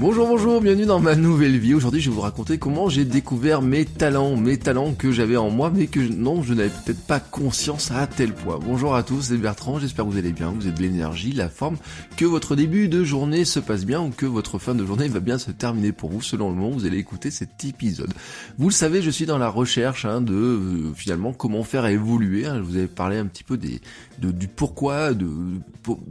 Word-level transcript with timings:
Bonjour, 0.00 0.28
bonjour, 0.28 0.60
bienvenue 0.60 0.86
dans 0.86 1.00
ma 1.00 1.16
nouvelle 1.16 1.58
vie. 1.58 1.74
Aujourd'hui, 1.74 2.00
je 2.00 2.08
vais 2.08 2.14
vous 2.14 2.20
raconter 2.20 2.56
comment 2.56 2.88
j'ai 2.88 3.04
découvert 3.04 3.62
mes 3.62 3.84
talents, 3.84 4.36
mes 4.36 4.56
talents 4.56 4.94
que 4.94 5.10
j'avais 5.10 5.36
en 5.36 5.50
moi, 5.50 5.72
mais 5.74 5.88
que 5.88 5.98
non, 5.98 6.40
je 6.44 6.54
n'avais 6.54 6.68
peut-être 6.68 7.04
pas 7.04 7.18
conscience 7.18 7.90
à 7.90 8.06
tel 8.06 8.32
point. 8.32 8.60
Bonjour 8.64 8.94
à 8.94 9.02
tous, 9.02 9.22
c'est 9.22 9.36
Bertrand, 9.36 9.80
j'espère 9.80 10.04
que 10.04 10.10
vous 10.10 10.16
allez 10.16 10.30
bien, 10.30 10.52
vous 10.52 10.68
avez 10.68 10.76
de 10.76 10.80
l'énergie, 10.80 11.32
la 11.32 11.48
forme, 11.48 11.78
que 12.16 12.24
votre 12.24 12.54
début 12.54 12.86
de 12.86 13.02
journée 13.02 13.44
se 13.44 13.58
passe 13.58 13.84
bien 13.84 14.00
ou 14.00 14.10
que 14.10 14.24
votre 14.24 14.60
fin 14.60 14.76
de 14.76 14.86
journée 14.86 15.08
va 15.08 15.18
bien 15.18 15.36
se 15.36 15.50
terminer 15.50 15.90
pour 15.90 16.10
vous 16.10 16.22
selon 16.22 16.50
le 16.50 16.54
moment 16.54 16.68
où 16.70 16.78
vous 16.78 16.86
allez 16.86 16.98
écouter 16.98 17.32
cet 17.32 17.64
épisode. 17.64 18.14
Vous 18.56 18.68
le 18.68 18.74
savez, 18.74 19.02
je 19.02 19.10
suis 19.10 19.26
dans 19.26 19.38
la 19.38 19.48
recherche 19.48 20.04
hein, 20.04 20.20
de 20.20 20.32
euh, 20.32 20.92
finalement 20.94 21.32
comment 21.32 21.64
faire 21.64 21.86
évoluer. 21.86 22.46
Hein. 22.46 22.58
Je 22.58 22.62
vous 22.62 22.76
avais 22.76 22.86
parlé 22.86 23.18
un 23.18 23.26
petit 23.26 23.42
peu 23.42 23.56
des, 23.56 23.80
de, 24.20 24.30
du 24.30 24.46
pourquoi, 24.46 25.12
de 25.12 25.26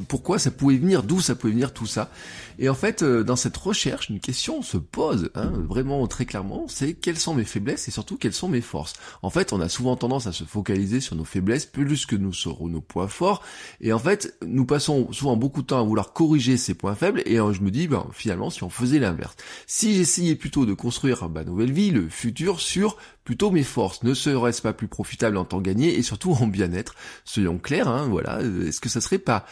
pourquoi 0.09 0.39
ça 0.39 0.51
pouvait 0.51 0.75
venir, 0.75 1.03
d'où 1.03 1.21
ça 1.21 1.35
pouvait 1.35 1.53
venir 1.53 1.71
tout 1.71 1.85
ça. 1.85 2.09
Et 2.59 2.67
en 2.67 2.73
fait, 2.73 3.03
euh, 3.03 3.23
dans 3.23 3.35
cette 3.38 3.55
recherche, 3.55 3.77
une 3.86 4.20
question 4.20 4.61
se 4.61 4.78
pose, 4.78 5.30
hein, 5.36 5.52
vraiment 5.67 6.06
très 6.08 6.25
clairement, 6.25 6.66
c'est 6.67 6.94
quelles 6.94 7.17
sont 7.17 7.36
mes 7.36 7.45
faiblesses 7.45 7.88
et 7.88 7.92
surtout 7.92 8.17
quelles 8.17 8.34
sont 8.34 8.50
mes 8.50 8.61
forces. 8.61 8.94
En 9.22 9.30
fait, 9.30 9.53
on 9.53 9.61
a 9.61 9.69
souvent 9.69 9.95
tendance 9.95 10.28
à 10.28 10.31
se 10.31 10.44
focaliser 10.44 11.00
sur 11.00 11.16
nos 11.16 11.25
faiblesses 11.25 11.66
plus 11.66 12.06
que 12.06 12.16
nous 12.16 12.34
sur 12.34 12.66
nos 12.67 12.81
points 12.81 13.08
forts. 13.08 13.44
Et 13.81 13.94
en 13.94 14.00
fait, 14.00 14.38
nous 14.45 14.66
passons 14.66 15.11
souvent 15.11 15.36
beaucoup 15.36 15.61
de 15.61 15.67
temps 15.67 15.80
à 15.80 15.84
vouloir 15.84 16.14
corriger 16.14 16.58
ces 16.58 16.73
points 16.73 16.95
faibles. 16.95 17.22
Et 17.25 17.39
euh, 17.39 17.53
je 17.53 17.61
me 17.61 17.72
dis, 17.72 17.88
ben, 17.88 18.08
finalement, 18.14 18.50
si 18.50 18.64
on 18.64 18.69
faisait 18.69 19.00
l'inverse, 19.00 19.36
si 19.66 19.95
j'essayais 19.95 20.36
plutôt 20.36 20.66
de 20.66 20.73
construire 20.73 21.30
ma 21.30 21.44
nouvelle 21.44 21.72
vie, 21.72 21.91
le 21.91 22.09
futur, 22.09 22.59
sur 22.59 22.97
plutôt 23.23 23.52
mes 23.52 23.64
forces, 23.64 24.03
ne 24.03 24.14
serait-ce 24.14 24.62
pas 24.62 24.73
plus 24.73 24.88
profitable 24.88 25.38
en 25.38 25.45
temps 25.45 25.62
gagné 25.62 25.97
et 25.97 26.02
surtout 26.02 26.31
en 26.31 26.47
bien-être 26.47 26.95
Soyons 27.25 27.58
clairs, 27.58 27.88
hein, 27.88 28.08
voilà. 28.09 28.39
Est-ce 28.41 28.80
que 28.80 28.89
ça 28.89 29.02
serait 29.02 29.19
pas 29.19 29.45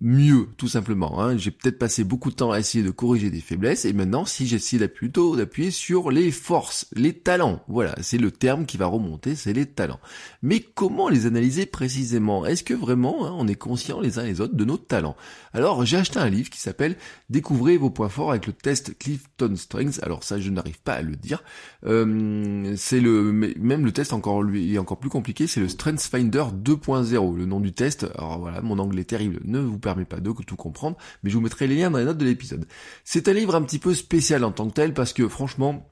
mieux, 0.00 0.48
tout 0.56 0.68
simplement. 0.68 1.20
Hein. 1.20 1.36
J'ai 1.36 1.50
peut-être 1.50 1.78
passé 1.78 2.04
beaucoup 2.04 2.30
de 2.30 2.36
temps 2.36 2.52
à 2.52 2.58
essayer 2.58 2.82
de 2.84 2.90
corriger 2.90 3.30
des 3.30 3.40
faiblesses, 3.40 3.84
et 3.84 3.92
maintenant, 3.92 4.24
si 4.24 4.46
j'essaie 4.46 4.80
plutôt 4.88 5.36
d'appuyer 5.36 5.70
sur 5.70 6.10
les 6.10 6.30
forces, 6.30 6.86
les 6.94 7.12
talents, 7.12 7.62
voilà, 7.68 7.94
c'est 8.00 8.18
le 8.18 8.30
terme 8.30 8.66
qui 8.66 8.76
va 8.76 8.86
remonter, 8.86 9.34
c'est 9.34 9.52
les 9.52 9.66
talents. 9.66 10.00
Mais 10.42 10.60
comment 10.60 11.08
les 11.08 11.26
analyser 11.26 11.66
précisément? 11.66 12.46
Est-ce 12.46 12.64
que 12.64 12.74
vraiment 12.74 13.26
hein, 13.26 13.34
on 13.36 13.48
est 13.48 13.54
conscient 13.54 14.00
les 14.00 14.18
uns 14.18 14.24
les 14.24 14.40
autres 14.40 14.54
de 14.54 14.64
nos 14.64 14.76
talents? 14.76 15.16
Alors, 15.52 15.84
j'ai 15.84 15.96
acheté 15.96 16.18
un 16.18 16.30
livre 16.30 16.50
qui 16.50 16.60
s'appelle 16.60 16.96
Découvrez 17.28 17.76
vos 17.76 17.90
points 17.90 18.08
forts 18.08 18.30
avec 18.30 18.46
le 18.46 18.52
test 18.52 18.96
Clifton 18.98 19.54
Strengths. 19.56 20.00
Alors 20.02 20.24
ça, 20.24 20.40
je 20.40 20.50
n'arrive 20.50 20.80
pas 20.80 20.94
à 20.94 21.02
le 21.02 21.16
dire. 21.16 21.42
Euh, 21.86 22.74
c'est 22.76 23.00
le 23.00 23.32
même 23.32 23.84
le 23.84 23.92
test 23.92 24.12
encore 24.12 24.42
lui 24.42 24.74
est 24.74 24.78
encore 24.78 24.98
plus 24.98 25.10
compliqué, 25.10 25.46
c'est 25.46 25.60
le 25.60 25.68
Strengths 25.68 26.02
Finder 26.02 26.44
2.0. 26.54 27.36
Le 27.36 27.46
nom 27.46 27.60
du 27.60 27.72
test. 27.72 28.06
Alors 28.16 28.38
voilà, 28.38 28.60
mon 28.62 28.78
anglais 28.78 29.02
est 29.02 29.04
terrible. 29.04 29.40
Ne 29.44 29.60
vous 29.60 29.78
permet 29.90 30.04
pas 30.04 30.20
de 30.20 30.32
tout 30.32 30.56
comprendre, 30.56 30.96
mais 31.22 31.30
je 31.30 31.36
vous 31.36 31.42
mettrai 31.42 31.66
les 31.66 31.74
liens 31.74 31.90
dans 31.90 31.98
les 31.98 32.04
notes 32.04 32.18
de 32.18 32.24
l'épisode. 32.24 32.66
C'est 33.04 33.28
un 33.28 33.32
livre 33.32 33.54
un 33.54 33.62
petit 33.62 33.78
peu 33.78 33.94
spécial 33.94 34.44
en 34.44 34.52
tant 34.52 34.68
que 34.68 34.74
tel 34.74 34.94
parce 34.94 35.12
que 35.12 35.28
franchement, 35.28 35.90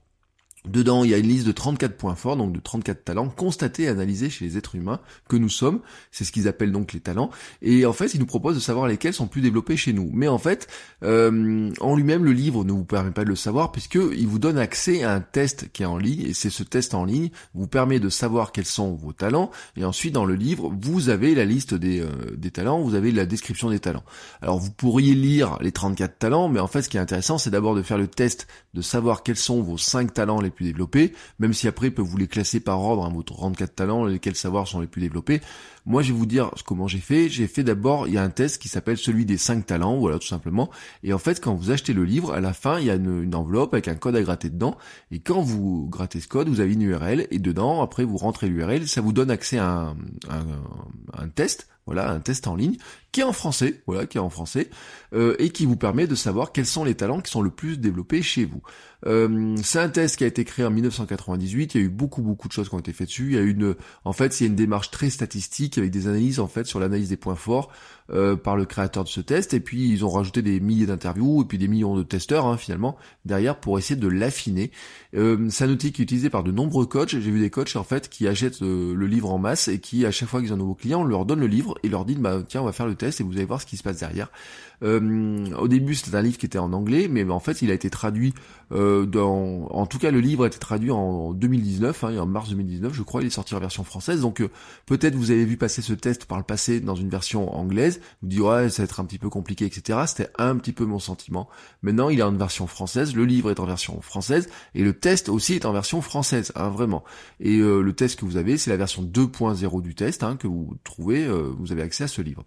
Dedans, 0.66 1.04
il 1.04 1.10
y 1.10 1.14
a 1.14 1.18
une 1.18 1.28
liste 1.28 1.46
de 1.46 1.52
34 1.52 1.96
points 1.96 2.14
forts, 2.14 2.36
donc 2.36 2.52
de 2.52 2.60
34 2.60 3.04
talents 3.04 3.28
constatés 3.28 3.84
et 3.84 3.88
analysés 3.88 4.28
chez 4.28 4.44
les 4.44 4.58
êtres 4.58 4.74
humains 4.74 5.00
que 5.28 5.36
nous 5.36 5.48
sommes. 5.48 5.80
C'est 6.10 6.24
ce 6.24 6.32
qu'ils 6.32 6.48
appellent 6.48 6.72
donc 6.72 6.92
les 6.92 7.00
talents. 7.00 7.30
Et 7.62 7.86
en 7.86 7.92
fait, 7.92 8.14
ils 8.14 8.20
nous 8.20 8.26
proposent 8.26 8.56
de 8.56 8.60
savoir 8.60 8.86
lesquels 8.88 9.14
sont 9.14 9.28
plus 9.28 9.40
développés 9.40 9.76
chez 9.76 9.92
nous. 9.92 10.10
Mais 10.12 10.28
en 10.28 10.38
fait, 10.38 10.66
euh, 11.04 11.70
en 11.80 11.96
lui-même, 11.96 12.24
le 12.24 12.32
livre 12.32 12.64
ne 12.64 12.72
vous 12.72 12.84
permet 12.84 13.12
pas 13.12 13.24
de 13.24 13.28
le 13.28 13.36
savoir 13.36 13.72
puisque 13.72 13.94
il 13.94 14.26
vous 14.26 14.38
donne 14.38 14.58
accès 14.58 15.04
à 15.04 15.14
un 15.14 15.20
test 15.20 15.70
qui 15.72 15.84
est 15.84 15.86
en 15.86 15.96
ligne. 15.96 16.22
Et 16.22 16.34
c'est 16.34 16.50
ce 16.50 16.64
test 16.64 16.94
en 16.94 17.04
ligne 17.04 17.30
vous 17.54 17.66
permet 17.66 18.00
de 18.00 18.08
savoir 18.08 18.52
quels 18.52 18.64
sont 18.64 18.94
vos 18.94 19.12
talents. 19.12 19.50
Et 19.76 19.84
ensuite, 19.84 20.12
dans 20.12 20.24
le 20.24 20.34
livre, 20.34 20.72
vous 20.80 21.08
avez 21.08 21.34
la 21.34 21.44
liste 21.44 21.74
des, 21.74 22.00
euh, 22.00 22.50
talents, 22.52 22.80
vous 22.80 22.94
avez 22.94 23.12
la 23.12 23.26
description 23.26 23.70
des 23.70 23.78
talents. 23.78 24.04
Alors, 24.40 24.58
vous 24.58 24.70
pourriez 24.70 25.14
lire 25.14 25.58
les 25.60 25.70
34 25.70 26.18
talents, 26.18 26.48
mais 26.48 26.60
en 26.60 26.66
fait, 26.66 26.82
ce 26.82 26.88
qui 26.88 26.96
est 26.96 27.00
intéressant, 27.00 27.38
c'est 27.38 27.50
d'abord 27.50 27.74
de 27.74 27.82
faire 27.82 27.98
le 27.98 28.08
test, 28.08 28.46
de 28.74 28.80
savoir 28.80 29.22
quels 29.22 29.36
sont 29.36 29.62
vos 29.62 29.76
5 29.76 30.12
talents 30.14 30.40
plus 30.50 30.64
développés, 30.64 31.12
même 31.38 31.52
si 31.52 31.68
après, 31.68 31.88
il 31.88 31.94
peut 31.94 32.02
vous 32.02 32.16
les 32.16 32.28
classer 32.28 32.60
par 32.60 32.80
ordre, 32.80 33.04
hein, 33.04 33.12
vos 33.12 33.22
34 33.22 33.74
talents, 33.74 34.04
lesquels 34.04 34.36
savoirs 34.36 34.66
sont 34.66 34.80
les 34.80 34.86
plus 34.86 35.00
développés. 35.00 35.40
Moi, 35.88 36.02
je 36.02 36.12
vais 36.12 36.18
vous 36.18 36.26
dire 36.26 36.50
comment 36.66 36.86
j'ai 36.86 36.98
fait. 36.98 37.30
J'ai 37.30 37.46
fait 37.46 37.64
d'abord, 37.64 38.08
il 38.08 38.12
y 38.12 38.18
a 38.18 38.22
un 38.22 38.28
test 38.28 38.60
qui 38.60 38.68
s'appelle 38.68 38.98
celui 38.98 39.24
des 39.24 39.38
5 39.38 39.64
talents, 39.64 39.96
voilà, 39.96 40.18
tout 40.18 40.26
simplement. 40.26 40.68
Et 41.02 41.14
en 41.14 41.18
fait, 41.18 41.40
quand 41.42 41.54
vous 41.54 41.70
achetez 41.70 41.94
le 41.94 42.04
livre, 42.04 42.34
à 42.34 42.40
la 42.40 42.52
fin, 42.52 42.78
il 42.78 42.84
y 42.84 42.90
a 42.90 42.96
une, 42.96 43.34
enveloppe 43.34 43.72
avec 43.72 43.88
un 43.88 43.94
code 43.94 44.14
à 44.14 44.20
gratter 44.20 44.50
dedans. 44.50 44.76
Et 45.10 45.18
quand 45.18 45.40
vous 45.40 45.88
grattez 45.88 46.20
ce 46.20 46.28
code, 46.28 46.50
vous 46.50 46.60
avez 46.60 46.74
une 46.74 46.82
URL. 46.82 47.26
Et 47.30 47.38
dedans, 47.38 47.80
après, 47.80 48.04
vous 48.04 48.18
rentrez 48.18 48.50
l'URL. 48.50 48.86
Ça 48.86 49.00
vous 49.00 49.14
donne 49.14 49.30
accès 49.30 49.56
à 49.56 49.94
un, 50.28 50.46
un 51.14 51.28
test 51.30 51.68
voilà, 51.88 52.10
un 52.10 52.20
test 52.20 52.46
en 52.46 52.54
ligne 52.54 52.76
qui 53.12 53.20
est 53.20 53.24
en 53.24 53.32
français, 53.32 53.80
voilà, 53.86 54.04
qui 54.04 54.18
est 54.18 54.20
en 54.20 54.28
français, 54.28 54.68
euh, 55.14 55.34
et 55.38 55.48
qui 55.48 55.64
vous 55.64 55.76
permet 55.76 56.06
de 56.06 56.14
savoir 56.14 56.52
quels 56.52 56.66
sont 56.66 56.84
les 56.84 56.94
talents 56.94 57.22
qui 57.22 57.30
sont 57.30 57.40
le 57.40 57.48
plus 57.48 57.78
développés 57.78 58.20
chez 58.20 58.44
vous. 58.44 58.60
Euh, 59.06 59.56
c'est 59.62 59.78
un 59.78 59.88
test 59.88 60.16
qui 60.16 60.24
a 60.24 60.26
été 60.26 60.44
créé 60.44 60.66
en 60.66 60.70
1998. 60.70 61.74
Il 61.74 61.80
y 61.80 61.84
a 61.84 61.86
eu 61.86 61.88
beaucoup 61.88 62.20
beaucoup 62.20 62.46
de 62.46 62.52
choses 62.52 62.68
qui 62.68 62.74
ont 62.74 62.78
été 62.78 62.92
faites 62.92 63.06
dessus. 63.06 63.28
Il 63.28 63.34
y 63.36 63.38
a 63.38 63.40
une, 63.40 63.74
en 64.04 64.12
fait, 64.12 64.38
il 64.38 64.42
y 64.42 64.46
a 64.46 64.50
une 64.50 64.56
démarche 64.56 64.90
très 64.90 65.08
statistique 65.08 65.77
avec 65.78 65.90
des 65.90 66.06
analyses 66.06 66.40
en 66.40 66.48
fait 66.48 66.66
sur 66.66 66.80
l'analyse 66.80 67.08
des 67.08 67.16
points 67.16 67.34
forts 67.34 67.70
euh, 68.10 68.36
par 68.36 68.56
le 68.56 68.64
créateur 68.64 69.04
de 69.04 69.08
ce 69.08 69.20
test. 69.20 69.54
Et 69.54 69.60
puis 69.60 69.88
ils 69.90 70.04
ont 70.04 70.10
rajouté 70.10 70.42
des 70.42 70.60
milliers 70.60 70.86
d'interviews 70.86 71.42
et 71.42 71.44
puis 71.44 71.58
des 71.58 71.68
millions 71.68 71.96
de 71.96 72.02
testeurs 72.02 72.46
hein, 72.46 72.56
finalement 72.56 72.96
derrière 73.24 73.60
pour 73.60 73.78
essayer 73.78 74.00
de 74.00 74.08
l'affiner. 74.08 74.70
Euh, 75.14 75.48
c'est 75.50 75.64
un 75.64 75.70
outil 75.70 75.92
qui 75.92 76.02
est 76.02 76.04
utilisé 76.04 76.30
par 76.30 76.42
de 76.42 76.50
nombreux 76.50 76.86
coachs. 76.86 77.10
J'ai 77.10 77.18
vu 77.18 77.40
des 77.40 77.50
coachs 77.50 77.76
en 77.76 77.84
fait 77.84 78.08
qui 78.08 78.26
achètent 78.26 78.60
le 78.60 79.06
livre 79.06 79.30
en 79.30 79.38
masse 79.38 79.68
et 79.68 79.78
qui 79.78 80.06
à 80.06 80.10
chaque 80.10 80.28
fois 80.28 80.40
qu'ils 80.40 80.52
ont 80.52 80.56
un 80.56 80.58
nouveau 80.58 80.74
client, 80.74 81.02
on 81.02 81.04
leur 81.04 81.26
donne 81.26 81.40
le 81.40 81.46
livre 81.46 81.76
et 81.82 81.88
leur 81.88 82.04
dit 82.04 82.14
bah 82.14 82.42
tiens 82.46 82.62
on 82.62 82.64
va 82.64 82.72
faire 82.72 82.86
le 82.86 82.94
test 82.94 83.20
et 83.20 83.24
vous 83.24 83.32
allez 83.32 83.44
voir 83.44 83.60
ce 83.60 83.66
qui 83.66 83.76
se 83.76 83.82
passe 83.82 83.98
derrière. 83.98 84.30
Euh, 84.84 85.46
au 85.56 85.66
début 85.66 85.96
c'était 85.96 86.16
un 86.16 86.22
livre 86.22 86.38
qui 86.38 86.46
était 86.46 86.58
en 86.58 86.72
anglais, 86.72 87.08
mais 87.10 87.28
en 87.28 87.40
fait 87.40 87.62
il 87.62 87.70
a 87.70 87.74
été 87.74 87.90
traduit 87.90 88.32
euh, 88.70 89.06
dans, 89.06 89.66
en 89.70 89.86
tout 89.86 89.98
cas 89.98 90.12
le 90.12 90.20
livre 90.20 90.44
a 90.44 90.46
été 90.46 90.58
traduit 90.58 90.92
en 90.92 91.32
2019, 91.32 92.04
hein, 92.04 92.18
en 92.18 92.26
mars 92.26 92.50
2019 92.50 92.92
je 92.94 93.02
crois, 93.02 93.22
il 93.22 93.26
est 93.26 93.30
sorti 93.30 93.54
en 93.54 93.60
version 93.60 93.82
française. 93.82 94.20
Donc 94.20 94.40
euh, 94.40 94.48
peut-être 94.86 95.16
vous 95.16 95.30
avez 95.30 95.44
vu 95.44 95.56
passer 95.56 95.82
ce 95.82 95.92
test 95.94 96.26
par 96.26 96.38
le 96.38 96.44
passé 96.44 96.80
dans 96.80 96.94
une 96.94 97.08
version 97.08 97.54
anglaise, 97.56 97.97
vous 98.22 98.28
dites 98.28 98.40
ouais 98.40 98.70
ça 98.70 98.82
va 98.82 98.84
être 98.84 99.00
un 99.00 99.04
petit 99.04 99.18
peu 99.18 99.28
compliqué, 99.30 99.64
etc. 99.66 100.00
C'était 100.06 100.30
un 100.38 100.56
petit 100.56 100.72
peu 100.72 100.84
mon 100.84 100.98
sentiment. 100.98 101.48
Maintenant 101.82 102.08
il 102.08 102.20
est 102.20 102.22
en 102.22 102.32
version 102.32 102.66
française, 102.66 103.14
le 103.14 103.24
livre 103.24 103.50
est 103.50 103.60
en 103.60 103.66
version 103.66 104.00
française 104.00 104.48
et 104.74 104.82
le 104.82 104.92
test 104.92 105.28
aussi 105.28 105.54
est 105.54 105.66
en 105.66 105.72
version 105.72 106.00
française, 106.02 106.52
hein, 106.54 106.68
vraiment. 106.68 107.04
Et 107.40 107.58
euh, 107.58 107.80
le 107.80 107.92
test 107.92 108.18
que 108.18 108.24
vous 108.24 108.36
avez 108.36 108.58
c'est 108.58 108.70
la 108.70 108.76
version 108.76 109.02
2.0 109.02 109.82
du 109.82 109.94
test 109.94 110.22
hein, 110.22 110.36
que 110.36 110.46
vous 110.46 110.76
trouvez, 110.84 111.26
vous 111.28 111.72
avez 111.72 111.82
accès 111.82 112.04
à 112.04 112.08
ce 112.08 112.22
livre. 112.22 112.44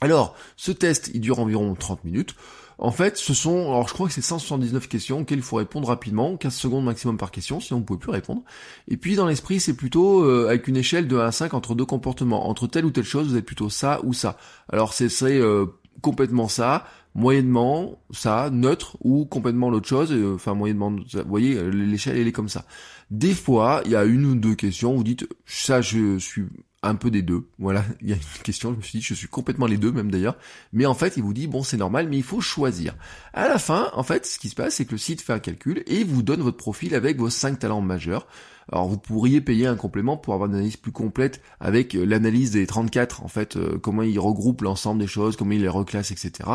Alors, 0.00 0.34
ce 0.56 0.72
test, 0.72 1.10
il 1.12 1.20
dure 1.20 1.40
environ 1.40 1.74
30 1.74 2.04
minutes. 2.04 2.34
En 2.82 2.92
fait, 2.92 3.18
ce 3.18 3.34
sont, 3.34 3.70
alors 3.70 3.86
je 3.88 3.92
crois 3.92 4.08
que 4.08 4.14
c'est 4.14 4.22
179 4.22 4.88
questions 4.88 5.20
auxquelles 5.20 5.40
il 5.40 5.44
faut 5.44 5.56
répondre 5.56 5.88
rapidement, 5.88 6.38
15 6.38 6.54
secondes 6.54 6.84
maximum 6.86 7.18
par 7.18 7.30
question, 7.30 7.60
sinon 7.60 7.80
vous 7.80 7.84
pouvez 7.84 7.98
plus 7.98 8.10
répondre. 8.10 8.42
Et 8.88 8.96
puis 8.96 9.16
dans 9.16 9.26
l'esprit, 9.26 9.60
c'est 9.60 9.76
plutôt 9.76 10.24
euh, 10.24 10.48
avec 10.48 10.66
une 10.66 10.78
échelle 10.78 11.06
de 11.06 11.18
1 11.18 11.26
à 11.26 11.30
5 11.30 11.52
entre 11.52 11.74
deux 11.74 11.84
comportements. 11.84 12.48
Entre 12.48 12.66
telle 12.66 12.86
ou 12.86 12.90
telle 12.90 13.04
chose, 13.04 13.28
vous 13.28 13.36
êtes 13.36 13.44
plutôt 13.44 13.68
ça 13.68 14.00
ou 14.02 14.14
ça. 14.14 14.38
Alors 14.72 14.94
c'est 14.94 15.10
euh, 15.22 15.66
complètement 16.00 16.48
ça, 16.48 16.86
moyennement 17.14 18.00
ça, 18.12 18.48
neutre 18.50 18.96
ou 19.02 19.26
complètement 19.26 19.68
l'autre 19.68 19.88
chose, 19.88 20.10
euh, 20.10 20.36
enfin 20.36 20.54
moyennement, 20.54 20.90
vous 20.90 21.22
voyez, 21.28 21.62
l'échelle 21.70 22.16
elle 22.16 22.28
est 22.28 22.32
comme 22.32 22.48
ça. 22.48 22.64
Des 23.10 23.34
fois, 23.34 23.82
il 23.84 23.90
y 23.90 23.96
a 23.96 24.04
une 24.04 24.24
ou 24.24 24.34
deux 24.36 24.54
questions, 24.54 24.96
vous 24.96 25.04
dites 25.04 25.28
ça 25.44 25.82
je 25.82 26.18
suis 26.18 26.46
un 26.82 26.94
peu 26.94 27.10
des 27.10 27.22
deux. 27.22 27.46
Voilà, 27.58 27.84
il 28.00 28.10
y 28.10 28.12
a 28.12 28.16
une 28.16 28.42
question, 28.42 28.72
je 28.72 28.76
me 28.76 28.82
suis 28.82 28.98
dit, 28.98 29.04
je 29.04 29.14
suis 29.14 29.28
complètement 29.28 29.66
les 29.66 29.76
deux 29.76 29.92
même 29.92 30.10
d'ailleurs. 30.10 30.36
Mais 30.72 30.86
en 30.86 30.94
fait, 30.94 31.16
il 31.16 31.22
vous 31.22 31.34
dit, 31.34 31.46
bon, 31.46 31.62
c'est 31.62 31.76
normal, 31.76 32.08
mais 32.08 32.16
il 32.16 32.22
faut 32.22 32.40
choisir. 32.40 32.94
À 33.32 33.48
la 33.48 33.58
fin, 33.58 33.90
en 33.94 34.02
fait, 34.02 34.26
ce 34.26 34.38
qui 34.38 34.48
se 34.48 34.54
passe, 34.54 34.76
c'est 34.76 34.84
que 34.84 34.92
le 34.92 34.98
site 34.98 35.20
fait 35.20 35.32
un 35.32 35.38
calcul 35.38 35.82
et 35.86 36.04
vous 36.04 36.22
donne 36.22 36.40
votre 36.40 36.56
profil 36.56 36.94
avec 36.94 37.18
vos 37.18 37.30
cinq 37.30 37.58
talents 37.58 37.80
majeurs. 37.80 38.26
Alors 38.72 38.88
vous 38.88 38.98
pourriez 38.98 39.40
payer 39.40 39.66
un 39.66 39.74
complément 39.74 40.16
pour 40.16 40.34
avoir 40.34 40.48
une 40.48 40.54
analyse 40.54 40.76
plus 40.76 40.92
complète 40.92 41.42
avec 41.58 41.94
euh, 41.94 42.04
l'analyse 42.04 42.52
des 42.52 42.66
34, 42.66 43.24
en 43.24 43.28
fait, 43.28 43.56
euh, 43.56 43.78
comment 43.78 44.02
il 44.02 44.18
regroupe 44.18 44.62
l'ensemble 44.62 45.00
des 45.00 45.08
choses, 45.08 45.36
comment 45.36 45.52
il 45.52 45.62
les 45.62 45.68
reclasse, 45.68 46.12
etc. 46.12 46.48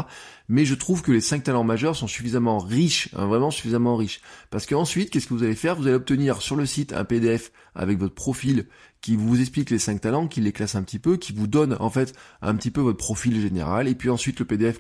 Mais 0.48 0.66
je 0.66 0.76
trouve 0.76 1.02
que 1.02 1.12
les 1.12 1.22
5 1.22 1.44
talents 1.44 1.64
majeurs 1.64 1.96
sont 1.96 2.08
suffisamment 2.08 2.60
riches, 2.60 3.10
hein, 3.16 3.26
vraiment 3.26 3.52
suffisamment 3.52 3.96
riches. 3.96 4.22
Parce 4.50 4.66
qu'ensuite, 4.66 5.10
qu'est-ce 5.10 5.28
que 5.28 5.34
vous 5.34 5.44
allez 5.44 5.56
faire? 5.56 5.76
Vous 5.76 5.88
allez 5.88 5.96
obtenir 5.96 6.42
sur 6.42 6.56
le 6.56 6.66
site 6.66 6.94
un 6.94 7.04
PDF 7.04 7.52
avec 7.74 7.98
votre 7.98 8.14
profil 8.14 8.68
qui 9.06 9.16
vous 9.16 9.40
explique 9.40 9.70
les 9.70 9.78
cinq 9.78 10.02
talents, 10.02 10.28
qui 10.28 10.42
les 10.42 10.52
classe 10.52 10.74
un 10.74 10.82
petit 10.82 10.98
peu, 10.98 11.18
qui 11.18 11.32
vous 11.32 11.46
donne 11.46 11.78
en 11.80 11.92
fait 11.92 12.16
un 12.42 12.56
petit 12.56 12.72
peu 12.72 12.82
votre 12.82 12.98
profil 12.98 13.40
général, 13.40 13.88
et 13.88 13.94
puis 13.94 14.10
ensuite 14.10 14.40
le 14.40 14.46
PDF 14.46 14.80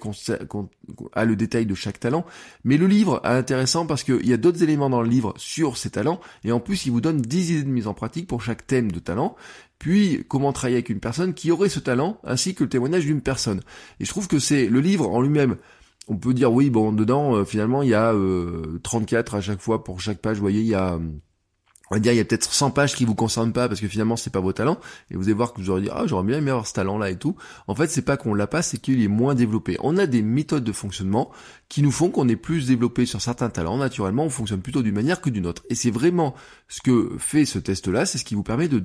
a 1.13 1.25
le 1.25 1.35
détail 1.35 1.67
de 1.67 1.75
chaque 1.75 1.99
talent. 1.99 2.25
Mais 2.63 2.77
le 2.77 2.87
livre 2.87 3.21
est 3.23 3.27
intéressant 3.27 3.85
parce 3.85 4.03
qu'il 4.03 4.25
y 4.25 4.33
a 4.33 4.37
d'autres 4.37 4.63
éléments 4.63 4.89
dans 4.89 5.03
le 5.03 5.09
livre 5.09 5.35
sur 5.37 5.77
ces 5.77 5.91
talents, 5.91 6.19
et 6.43 6.51
en 6.51 6.59
plus 6.59 6.87
il 6.87 6.91
vous 6.91 7.01
donne 7.01 7.21
10 7.21 7.51
idées 7.51 7.63
de 7.65 7.69
mise 7.69 7.85
en 7.85 7.93
pratique 7.93 8.25
pour 8.25 8.41
chaque 8.41 8.65
thème 8.65 8.91
de 8.91 8.97
talent, 8.97 9.35
puis 9.79 10.23
comment 10.27 10.53
travailler 10.53 10.77
avec 10.77 10.89
une 10.89 10.99
personne 10.99 11.33
qui 11.33 11.51
aurait 11.51 11.69
ce 11.69 11.79
talent, 11.79 12.19
ainsi 12.23 12.55
que 12.55 12.63
le 12.63 12.69
témoignage 12.69 13.05
d'une 13.05 13.21
personne. 13.21 13.61
Et 13.99 14.05
je 14.05 14.09
trouve 14.09 14.27
que 14.27 14.39
c'est 14.39 14.67
le 14.67 14.79
livre 14.79 15.09
en 15.09 15.21
lui-même 15.21 15.57
on 16.07 16.17
peut 16.17 16.33
dire 16.33 16.53
oui 16.53 16.69
bon 16.69 16.91
dedans 16.91 17.35
euh, 17.35 17.45
finalement 17.45 17.81
il 17.81 17.89
y 17.89 17.95
a 17.95 18.13
34 18.83 19.33
euh, 19.33 19.37
à 19.37 19.41
chaque 19.41 19.61
fois 19.61 19.83
pour 19.83 20.01
chaque 20.01 20.19
page 20.19 20.37
vous 20.37 20.43
voyez 20.43 20.61
il 20.61 20.67
y 20.67 20.75
a 20.75 20.99
on 21.91 21.95
va 21.95 21.99
dire 21.99 22.13
il 22.13 22.17
y 22.17 22.19
a 22.19 22.25
peut-être 22.25 22.51
100 22.51 22.71
pages 22.71 22.95
qui 22.95 23.05
vous 23.05 23.15
concernent 23.15 23.53
pas 23.53 23.67
parce 23.67 23.79
que 23.79 23.87
finalement 23.87 24.15
c'est 24.15 24.31
pas 24.31 24.39
vos 24.39 24.53
talents. 24.53 24.79
Et 25.11 25.15
vous 25.15 25.23
allez 25.23 25.33
voir 25.33 25.53
que 25.53 25.61
vous 25.61 25.69
aurez 25.69 25.81
dit 25.81 25.89
ah 25.91 26.03
j'aurais 26.05 26.23
bien 26.23 26.37
aimé 26.37 26.51
avoir 26.51 26.67
ce 26.67 26.73
talent 26.73 26.97
là 26.97 27.09
et 27.09 27.17
tout. 27.17 27.35
En 27.67 27.75
fait 27.75 27.89
c'est 27.89 28.01
pas 28.01 28.17
qu'on 28.17 28.33
l'a 28.33 28.47
pas 28.47 28.61
c'est 28.61 28.77
qu'il 28.77 29.01
est 29.03 29.07
moins 29.07 29.35
développé. 29.35 29.77
On 29.81 29.97
a 29.97 30.07
des 30.07 30.21
méthodes 30.21 30.63
de 30.63 30.71
fonctionnement 30.71 31.31
qui 31.69 31.81
nous 31.81 31.91
font 31.91 32.09
qu'on 32.09 32.27
est 32.27 32.35
plus 32.35 32.67
développé 32.67 33.05
sur 33.05 33.21
certains 33.21 33.49
talents. 33.49 33.77
Naturellement 33.77 34.25
on 34.25 34.29
fonctionne 34.29 34.61
plutôt 34.61 34.81
d'une 34.81 34.95
manière 34.95 35.21
que 35.21 35.29
d'une 35.29 35.45
autre. 35.45 35.63
Et 35.69 35.75
c'est 35.75 35.91
vraiment 35.91 36.33
ce 36.67 36.81
que 36.81 37.11
fait 37.19 37.45
ce 37.45 37.59
test 37.59 37.87
là 37.87 38.05
c'est 38.05 38.17
ce 38.17 38.25
qui 38.25 38.35
vous 38.35 38.43
permet 38.43 38.67
de, 38.67 38.81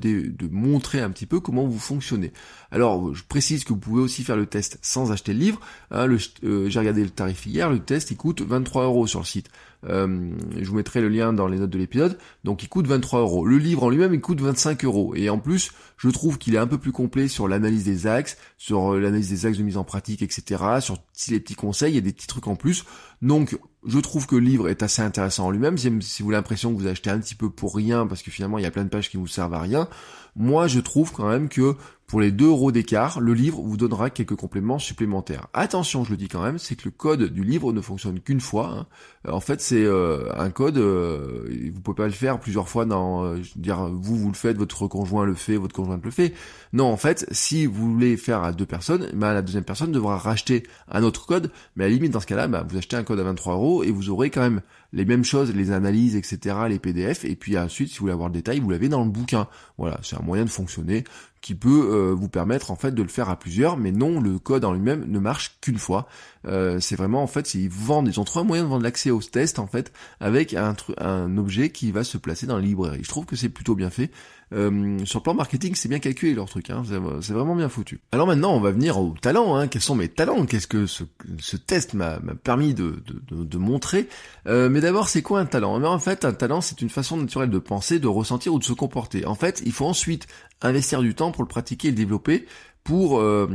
montrer 0.50 1.00
un 1.00 1.10
petit 1.10 1.26
peu 1.26 1.40
comment 1.40 1.66
vous 1.66 1.78
fonctionnez. 1.78 2.32
Alors 2.70 3.14
je 3.14 3.24
précise 3.24 3.64
que 3.64 3.70
vous 3.70 3.78
pouvez 3.78 4.02
aussi 4.02 4.24
faire 4.24 4.36
le 4.36 4.46
test 4.46 4.78
sans 4.82 5.10
acheter 5.10 5.32
le 5.32 5.38
livre. 5.38 5.60
Hein, 5.90 6.06
euh, 6.44 6.68
j'ai 6.68 6.78
regardé 6.78 7.02
le 7.02 7.10
tarif 7.10 7.46
hier. 7.46 7.70
Le 7.70 7.78
test 7.78 8.10
il 8.10 8.16
coûte 8.16 8.42
23 8.42 8.84
euros 8.84 9.06
sur 9.06 9.20
le 9.20 9.24
site 9.24 9.50
euh, 9.88 10.32
je 10.58 10.68
vous 10.68 10.76
mettrai 10.76 11.00
le 11.00 11.08
lien 11.08 11.32
dans 11.32 11.46
les 11.46 11.58
notes 11.58 11.70
de 11.70 11.78
l'épisode. 11.78 12.18
Donc 12.44 12.62
il 12.62 12.68
coûte 12.68 12.86
23 12.86 13.20
euros. 13.20 13.44
Le 13.44 13.58
livre 13.58 13.84
en 13.84 13.90
lui-même 13.90 14.14
il 14.14 14.20
coûte 14.20 14.40
25 14.40 14.84
euros. 14.84 15.14
Et 15.14 15.30
en 15.30 15.38
plus, 15.38 15.72
je 15.96 16.08
trouve 16.08 16.38
qu'il 16.38 16.54
est 16.54 16.58
un 16.58 16.66
peu 16.66 16.78
plus 16.78 16.92
complet 16.92 17.28
sur 17.28 17.48
l'analyse 17.48 17.84
des 17.84 18.06
axes, 18.06 18.36
sur 18.58 18.94
euh, 18.94 19.00
l'analyse 19.00 19.30
des 19.30 19.46
axes 19.46 19.58
de 19.58 19.62
mise 19.62 19.76
en 19.76 19.84
pratique, 19.84 20.22
etc. 20.22 20.62
Sur 20.80 20.98
les 21.28 21.40
petits 21.40 21.54
conseils, 21.54 21.92
il 21.92 21.96
y 21.96 21.98
a 21.98 22.02
des 22.02 22.12
petits 22.12 22.26
trucs 22.26 22.46
en 22.46 22.56
plus. 22.56 22.84
Donc 23.22 23.58
je 23.86 23.98
trouve 23.98 24.26
que 24.26 24.36
le 24.36 24.42
livre 24.42 24.68
est 24.68 24.82
assez 24.82 25.02
intéressant 25.02 25.46
en 25.46 25.50
lui-même. 25.50 25.78
Si 25.78 26.22
vous 26.22 26.28
avez 26.28 26.36
l'impression 26.36 26.74
que 26.74 26.78
vous 26.78 26.86
achetez 26.86 27.10
un 27.10 27.18
petit 27.18 27.34
peu 27.34 27.50
pour 27.50 27.74
rien, 27.74 28.06
parce 28.06 28.22
que 28.22 28.30
finalement 28.30 28.58
il 28.58 28.62
y 28.62 28.66
a 28.66 28.70
plein 28.70 28.84
de 28.84 28.90
pages 28.90 29.10
qui 29.10 29.16
vous 29.16 29.26
servent 29.26 29.54
à 29.54 29.60
rien, 29.60 29.88
moi 30.36 30.66
je 30.66 30.80
trouve 30.80 31.12
quand 31.12 31.28
même 31.28 31.48
que 31.48 31.76
pour 32.10 32.20
les 32.20 32.32
2 32.32 32.46
euros 32.46 32.72
d'écart, 32.72 33.20
le 33.20 33.34
livre 33.34 33.62
vous 33.62 33.76
donnera 33.76 34.10
quelques 34.10 34.34
compléments 34.34 34.80
supplémentaires. 34.80 35.46
Attention, 35.52 36.02
je 36.02 36.10
le 36.10 36.16
dis 36.16 36.26
quand 36.26 36.42
même, 36.42 36.58
c'est 36.58 36.74
que 36.74 36.86
le 36.86 36.90
code 36.90 37.22
du 37.32 37.44
livre 37.44 37.72
ne 37.72 37.80
fonctionne 37.80 38.18
qu'une 38.18 38.40
fois. 38.40 38.66
Hein. 38.66 38.86
Euh, 39.28 39.30
en 39.30 39.38
fait, 39.38 39.60
c'est 39.60 39.84
euh, 39.84 40.28
un 40.36 40.50
code, 40.50 40.76
euh, 40.76 41.48
vous 41.72 41.80
pouvez 41.80 41.94
pas 41.94 42.06
le 42.06 42.12
faire 42.12 42.40
plusieurs 42.40 42.68
fois 42.68 42.84
dans, 42.84 43.22
euh, 43.22 43.36
je 43.36 43.54
veux 43.54 43.60
dire, 43.60 43.88
vous 43.92 44.16
vous 44.16 44.26
le 44.26 44.34
faites, 44.34 44.56
votre 44.56 44.88
conjoint 44.88 45.24
le 45.24 45.34
fait, 45.34 45.56
votre 45.56 45.72
conjointe 45.72 46.04
le 46.04 46.10
fait. 46.10 46.34
Non, 46.72 46.86
en 46.86 46.96
fait, 46.96 47.26
si 47.30 47.66
vous 47.66 47.92
voulez 47.92 48.16
faire 48.16 48.42
à 48.42 48.50
deux 48.50 48.66
personnes, 48.66 49.08
ben, 49.14 49.32
la 49.32 49.42
deuxième 49.42 49.62
personne 49.62 49.92
devra 49.92 50.18
racheter 50.18 50.64
un 50.90 51.04
autre 51.04 51.26
code, 51.26 51.52
mais 51.76 51.84
à 51.84 51.86
la 51.86 51.94
limite 51.94 52.10
dans 52.10 52.20
ce 52.20 52.26
cas-là, 52.26 52.48
ben, 52.48 52.66
vous 52.68 52.76
achetez 52.76 52.96
un 52.96 53.04
code 53.04 53.20
à 53.20 53.22
23 53.22 53.54
euros 53.54 53.69
et 53.84 53.90
vous 53.90 54.10
aurez 54.10 54.30
quand 54.30 54.42
même 54.42 54.60
les 54.92 55.04
mêmes 55.04 55.24
choses, 55.24 55.54
les 55.54 55.70
analyses, 55.70 56.16
etc., 56.16 56.56
les 56.68 56.78
PDF, 56.78 57.24
et 57.24 57.36
puis 57.36 57.56
ensuite, 57.56 57.90
si 57.90 57.98
vous 57.98 58.04
voulez 58.04 58.12
avoir 58.12 58.28
le 58.28 58.34
détail, 58.34 58.60
vous 58.60 58.70
l'avez 58.70 58.88
dans 58.88 59.04
le 59.04 59.10
bouquin. 59.10 59.46
Voilà, 59.78 59.98
c'est 60.02 60.16
un 60.16 60.22
moyen 60.22 60.44
de 60.44 60.50
fonctionner 60.50 61.04
qui 61.40 61.54
peut 61.54 61.88
euh, 61.90 62.14
vous 62.14 62.28
permettre 62.28 62.70
en 62.70 62.76
fait 62.76 62.94
de 62.94 63.02
le 63.02 63.08
faire 63.08 63.30
à 63.30 63.38
plusieurs, 63.38 63.76
mais 63.76 63.92
non, 63.92 64.20
le 64.20 64.38
code 64.38 64.64
en 64.64 64.72
lui-même 64.72 65.06
ne 65.06 65.18
marche 65.18 65.56
qu'une 65.60 65.78
fois. 65.78 66.06
Euh, 66.46 66.80
c'est 66.80 66.96
vraiment 66.96 67.22
en 67.22 67.26
fait, 67.26 67.54
ils 67.54 67.68
vendent, 67.68 68.08
ils 68.08 68.20
ont 68.20 68.24
trouvé 68.24 68.44
un 68.44 68.46
moyen 68.46 68.64
de 68.64 68.68
vendre 68.68 68.82
l'accès 68.82 69.10
au 69.10 69.20
test 69.20 69.58
en 69.58 69.66
fait 69.66 69.92
avec 70.20 70.54
un, 70.54 70.74
un 70.98 71.36
objet 71.38 71.70
qui 71.70 71.92
va 71.92 72.04
se 72.04 72.18
placer 72.18 72.46
dans 72.46 72.56
la 72.56 72.62
librairie. 72.62 73.00
Je 73.02 73.08
trouve 73.08 73.26
que 73.26 73.36
c'est 73.36 73.48
plutôt 73.48 73.74
bien 73.74 73.90
fait. 73.90 74.10
Euh, 74.52 74.98
sur 75.04 75.20
le 75.20 75.22
plan 75.22 75.34
marketing, 75.34 75.74
c'est 75.76 75.88
bien 75.88 76.00
calculé 76.00 76.34
leur 76.34 76.48
truc, 76.48 76.70
hein, 76.70 76.82
c'est 77.20 77.32
vraiment 77.32 77.54
bien 77.54 77.68
foutu. 77.68 78.00
Alors 78.10 78.26
maintenant, 78.26 78.52
on 78.52 78.60
va 78.60 78.72
venir 78.72 78.98
au 78.98 79.14
talent. 79.20 79.54
Hein. 79.54 79.68
Quels 79.68 79.82
sont 79.82 79.94
mes 79.94 80.08
talents? 80.08 80.44
Qu'est-ce 80.44 80.66
que 80.66 80.86
ce, 80.86 81.04
ce 81.38 81.56
test 81.56 81.94
m'a 81.94 82.18
permis 82.42 82.74
de, 82.74 83.02
de, 83.30 83.44
de, 83.44 83.58
montrer? 83.58 84.08
Euh, 84.48 84.68
Mais 84.68 84.80
d'abord, 84.80 85.08
c'est 85.08 85.22
quoi 85.22 85.38
un 85.40 85.46
talent? 85.46 85.78
Mais 85.78 85.86
En 85.86 86.00
fait, 86.00 86.24
un 86.24 86.32
talent, 86.32 86.60
c'est 86.60 86.82
une 86.82 86.88
façon 86.88 87.16
naturelle 87.16 87.50
de 87.50 87.58
penser, 87.58 88.00
de 88.00 88.08
ressentir 88.08 88.52
ou 88.52 88.58
de 88.58 88.64
se 88.64 88.72
comporter. 88.72 89.24
En 89.24 89.36
fait, 89.36 89.62
il 89.64 89.72
faut 89.72 89.86
ensuite 89.86 90.26
investir 90.62 91.00
du 91.00 91.14
temps 91.14 91.29
pour 91.32 91.42
le 91.42 91.48
pratiquer 91.48 91.88
et 91.88 91.90
le 91.90 91.96
développer 91.96 92.46
pour 92.84 93.20
euh, 93.20 93.46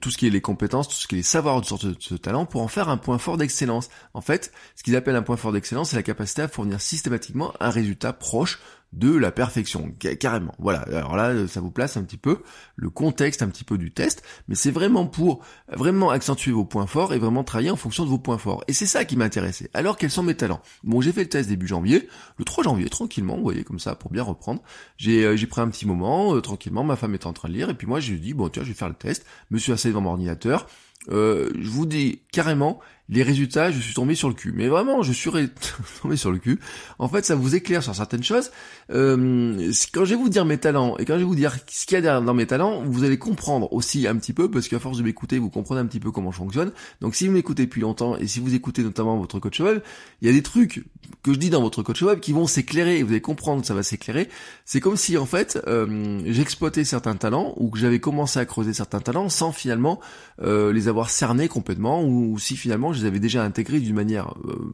tout 0.00 0.10
ce 0.10 0.18
qui 0.18 0.26
est 0.26 0.30
les 0.30 0.40
compétences, 0.40 0.88
tout 0.88 0.94
ce 0.94 1.08
qui 1.08 1.16
est 1.16 1.18
les 1.18 1.24
savoirs 1.24 1.60
de 1.60 1.66
ce, 1.66 1.76
ce 1.98 2.14
talent, 2.14 2.46
pour 2.46 2.62
en 2.62 2.68
faire 2.68 2.88
un 2.88 2.96
point 2.96 3.18
fort 3.18 3.36
d'excellence. 3.36 3.90
En 4.14 4.20
fait, 4.20 4.52
ce 4.76 4.82
qu'ils 4.82 4.96
appellent 4.96 5.16
un 5.16 5.22
point 5.22 5.36
fort 5.36 5.52
d'excellence, 5.52 5.90
c'est 5.90 5.96
la 5.96 6.02
capacité 6.02 6.42
à 6.42 6.48
fournir 6.48 6.80
systématiquement 6.80 7.52
un 7.60 7.70
résultat 7.70 8.12
proche 8.12 8.60
de 8.92 9.14
la 9.14 9.30
perfection, 9.30 9.92
carrément. 10.18 10.54
Voilà, 10.58 10.80
alors 10.80 11.16
là, 11.16 11.46
ça 11.46 11.60
vous 11.60 11.70
place 11.70 11.96
un 11.96 12.02
petit 12.02 12.16
peu 12.16 12.42
le 12.76 12.88
contexte 12.88 13.42
un 13.42 13.48
petit 13.48 13.64
peu 13.64 13.76
du 13.76 13.90
test, 13.90 14.22
mais 14.48 14.54
c'est 14.54 14.70
vraiment 14.70 15.06
pour 15.06 15.44
vraiment 15.68 16.10
accentuer 16.10 16.52
vos 16.52 16.64
points 16.64 16.86
forts 16.86 17.12
et 17.12 17.18
vraiment 17.18 17.44
travailler 17.44 17.70
en 17.70 17.76
fonction 17.76 18.04
de 18.04 18.10
vos 18.10 18.18
points 18.18 18.38
forts. 18.38 18.64
Et 18.66 18.72
c'est 18.72 18.86
ça 18.86 19.04
qui 19.04 19.16
m'intéressait. 19.16 19.70
Alors, 19.74 19.98
quels 19.98 20.10
sont 20.10 20.22
mes 20.22 20.34
talents? 20.34 20.62
Bon, 20.84 21.00
j'ai 21.00 21.12
fait 21.12 21.22
le 21.22 21.28
test 21.28 21.48
début 21.48 21.66
janvier, 21.66 22.08
le 22.38 22.44
3 22.44 22.64
janvier, 22.64 22.88
tranquillement, 22.88 23.36
vous 23.36 23.42
voyez, 23.42 23.64
comme 23.64 23.78
ça, 23.78 23.94
pour 23.94 24.10
bien 24.10 24.22
reprendre. 24.22 24.62
J'ai 24.96 25.24
euh, 25.24 25.36
pris 25.48 25.60
un 25.60 25.68
petit 25.68 25.86
moment, 25.86 26.34
euh, 26.34 26.40
tranquillement, 26.40 26.84
ma 26.84 26.96
femme 26.96 27.14
était 27.14 27.26
en 27.26 27.32
train 27.32 27.48
de 27.48 27.54
lire, 27.54 27.70
et 27.70 27.74
puis 27.74 27.86
moi, 27.86 28.00
j'ai 28.00 28.16
dit, 28.16 28.32
bon, 28.32 28.48
tiens, 28.48 28.62
je 28.62 28.68
vais 28.68 28.74
faire 28.74 28.88
le 28.88 28.94
test, 28.94 29.26
me 29.50 29.58
suis 29.58 29.72
assis 29.72 29.88
devant 29.88 30.00
mon 30.00 30.10
ordinateur, 30.10 30.66
euh, 31.10 31.50
je 31.58 31.68
vous 31.68 31.86
dis 31.86 32.22
carrément, 32.32 32.80
les 33.10 33.22
résultats, 33.22 33.70
je 33.70 33.80
suis 33.80 33.94
tombé 33.94 34.14
sur 34.14 34.28
le 34.28 34.34
cul. 34.34 34.52
Mais 34.54 34.68
vraiment, 34.68 35.02
je 35.02 35.12
suis 35.12 35.30
tombé 36.02 36.16
sur 36.16 36.30
le 36.30 36.38
cul. 36.38 36.60
En 36.98 37.08
fait, 37.08 37.24
ça 37.24 37.34
vous 37.34 37.54
éclaire 37.54 37.82
sur 37.82 37.94
certaines 37.94 38.22
choses. 38.22 38.50
Euh, 38.90 39.72
quand 39.92 40.04
je 40.04 40.10
vais 40.10 40.20
vous 40.20 40.28
dire 40.28 40.44
mes 40.44 40.58
talents 40.58 40.96
et 40.98 41.04
quand 41.04 41.14
je 41.14 41.20
vais 41.20 41.24
vous 41.24 41.34
dire 41.34 41.56
ce 41.68 41.86
qu'il 41.86 42.02
y 42.02 42.06
a 42.06 42.20
dans 42.20 42.34
mes 42.34 42.46
talents, 42.46 42.82
vous 42.84 43.04
allez 43.04 43.18
comprendre 43.18 43.72
aussi 43.72 44.06
un 44.06 44.16
petit 44.16 44.32
peu, 44.32 44.50
parce 44.50 44.68
qu'à 44.68 44.78
force 44.78 44.98
de 44.98 45.02
m'écouter, 45.02 45.38
vous 45.38 45.50
comprenez 45.50 45.80
un 45.80 45.86
petit 45.86 46.00
peu 46.00 46.10
comment 46.10 46.32
je 46.32 46.36
fonctionne. 46.36 46.72
Donc 47.00 47.14
si 47.14 47.26
vous 47.26 47.32
m'écoutez 47.32 47.64
depuis 47.64 47.80
longtemps 47.80 48.16
et 48.16 48.26
si 48.26 48.40
vous 48.40 48.54
écoutez 48.54 48.82
notamment 48.82 49.16
votre 49.16 49.38
coach 49.40 49.60
web, 49.60 49.80
il 50.20 50.28
y 50.28 50.30
a 50.30 50.34
des 50.34 50.42
trucs 50.42 50.84
que 51.22 51.32
je 51.32 51.38
dis 51.38 51.50
dans 51.50 51.62
votre 51.62 51.82
coach 51.82 52.02
web 52.02 52.20
qui 52.20 52.32
vont 52.32 52.46
s'éclairer 52.46 52.98
et 52.98 53.02
vous 53.02 53.10
allez 53.10 53.20
comprendre 53.20 53.64
ça 53.64 53.74
va 53.74 53.82
s'éclairer. 53.82 54.28
C'est 54.64 54.80
comme 54.80 54.96
si 54.96 55.16
en 55.16 55.26
fait 55.26 55.58
euh, 55.66 56.20
j'exploitais 56.26 56.84
certains 56.84 57.16
talents 57.16 57.54
ou 57.56 57.70
que 57.70 57.78
j'avais 57.78 58.00
commencé 58.00 58.38
à 58.38 58.44
creuser 58.44 58.74
certains 58.74 59.00
talents 59.00 59.28
sans 59.28 59.52
finalement 59.52 60.00
euh, 60.42 60.72
les 60.72 60.88
avoir 60.88 61.10
cernés 61.10 61.48
complètement 61.48 62.04
ou 62.04 62.38
si 62.38 62.56
finalement 62.56 62.92
je 62.98 63.06
les 63.06 63.20
déjà 63.20 63.42
intégrés 63.42 63.80
d'une 63.80 63.94
manière 63.94 64.34
euh, 64.44 64.72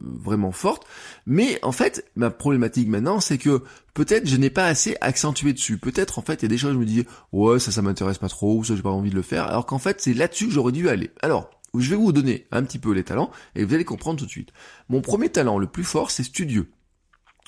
vraiment 0.00 0.52
forte. 0.52 0.86
Mais 1.26 1.58
en 1.62 1.72
fait, 1.72 2.04
ma 2.16 2.30
problématique 2.30 2.88
maintenant, 2.88 3.20
c'est 3.20 3.38
que 3.38 3.62
peut-être 3.94 4.28
je 4.28 4.36
n'ai 4.36 4.50
pas 4.50 4.66
assez 4.66 4.96
accentué 5.00 5.52
dessus. 5.52 5.78
Peut-être 5.78 6.18
en 6.18 6.22
fait, 6.22 6.34
il 6.34 6.42
y 6.42 6.46
a 6.46 6.48
des 6.48 6.58
choses, 6.58 6.74
je 6.74 6.78
me 6.78 6.84
dis, 6.84 7.04
ouais, 7.32 7.58
ça, 7.58 7.72
ça 7.72 7.82
m'intéresse 7.82 8.18
pas 8.18 8.28
trop, 8.28 8.58
ou 8.58 8.64
ça, 8.64 8.76
j'ai 8.76 8.82
pas 8.82 8.90
envie 8.90 9.10
de 9.10 9.16
le 9.16 9.22
faire. 9.22 9.46
Alors 9.46 9.66
qu'en 9.66 9.78
fait, 9.78 10.00
c'est 10.00 10.14
là-dessus 10.14 10.46
que 10.46 10.52
j'aurais 10.52 10.72
dû 10.72 10.88
aller. 10.88 11.10
Alors, 11.22 11.50
je 11.76 11.90
vais 11.90 11.96
vous 11.96 12.12
donner 12.12 12.46
un 12.52 12.62
petit 12.62 12.78
peu 12.78 12.92
les 12.92 13.04
talents 13.04 13.30
et 13.54 13.64
vous 13.64 13.74
allez 13.74 13.84
comprendre 13.84 14.18
tout 14.18 14.26
de 14.26 14.30
suite. 14.30 14.52
Mon 14.88 15.00
premier 15.00 15.28
talent 15.28 15.58
le 15.58 15.66
plus 15.66 15.84
fort, 15.84 16.10
c'est 16.10 16.22
studieux. 16.22 16.70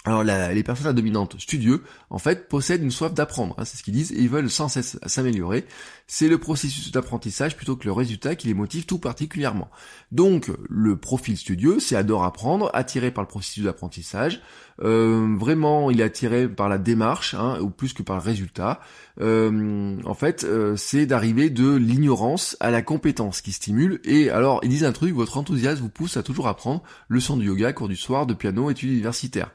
Alors 0.07 0.23
les 0.23 0.63
personnes 0.63 0.87
à 0.87 0.93
dominante 0.93 1.35
studieux, 1.41 1.83
en 2.11 2.19
fait, 2.19 2.49
possèdent 2.49 2.85
une 2.85 2.93
soif 2.93 3.13
d'apprendre, 3.13 3.57
hein, 3.59 3.65
c'est 3.65 3.77
ce 3.77 3.83
qu'ils 3.83 3.95
disent, 3.95 4.13
et 4.13 4.21
ils 4.21 4.29
veulent 4.29 4.49
sans 4.49 4.69
cesse 4.69 5.01
s'améliorer. 5.05 5.67
C'est 6.07 6.29
le 6.29 6.39
processus 6.39 6.93
d'apprentissage 6.93 7.57
plutôt 7.57 7.75
que 7.75 7.87
le 7.87 7.93
résultat 7.93 8.37
qui 8.37 8.47
les 8.47 8.55
motive 8.55 8.87
tout 8.87 9.01
particulièrement. 9.01 9.69
Donc 10.13 10.53
le 10.69 10.97
profil 10.97 11.37
studieux, 11.37 11.81
c'est 11.81 11.97
adore 11.97 12.23
apprendre, 12.23 12.71
attiré 12.73 13.11
par 13.11 13.25
le 13.25 13.29
processus 13.29 13.65
d'apprentissage. 13.65 14.41
Euh, 14.81 15.35
vraiment, 15.37 15.91
il 15.91 16.01
est 16.01 16.05
attiré 16.05 16.49
par 16.49 16.69
la 16.69 16.79
démarche, 16.79 17.35
hein, 17.35 17.59
ou 17.61 17.71
plus 17.71 17.93
que 17.93 18.05
par 18.05 18.17
le 18.17 18.23
résultat. 18.23 18.79
Euh, 19.21 19.97
en 20.05 20.15
fait, 20.15 20.45
euh, 20.45 20.77
c'est 20.77 21.07
d'arriver 21.07 21.49
de 21.51 21.75
l'ignorance 21.75 22.57
à 22.61 22.71
la 22.71 22.83
compétence 22.83 23.41
qui 23.41 23.53
stimule. 23.53 24.01
Et 24.05 24.31
alors, 24.31 24.61
ils 24.63 24.69
disent 24.69 24.85
un 24.85 24.93
truc, 24.93 25.15
votre 25.15 25.39
enthousiasme 25.39 25.83
vous 25.83 25.89
pousse 25.89 26.17
à 26.17 26.23
toujours 26.23 26.49
apprendre. 26.49 26.83
Leçon 27.09 27.37
de 27.37 27.45
yoga, 27.45 27.73
cours 27.73 27.89
du 27.89 27.97
soir, 27.97 28.27
de 28.27 28.35
piano, 28.35 28.71
études 28.71 28.91
universitaires. 28.91 29.51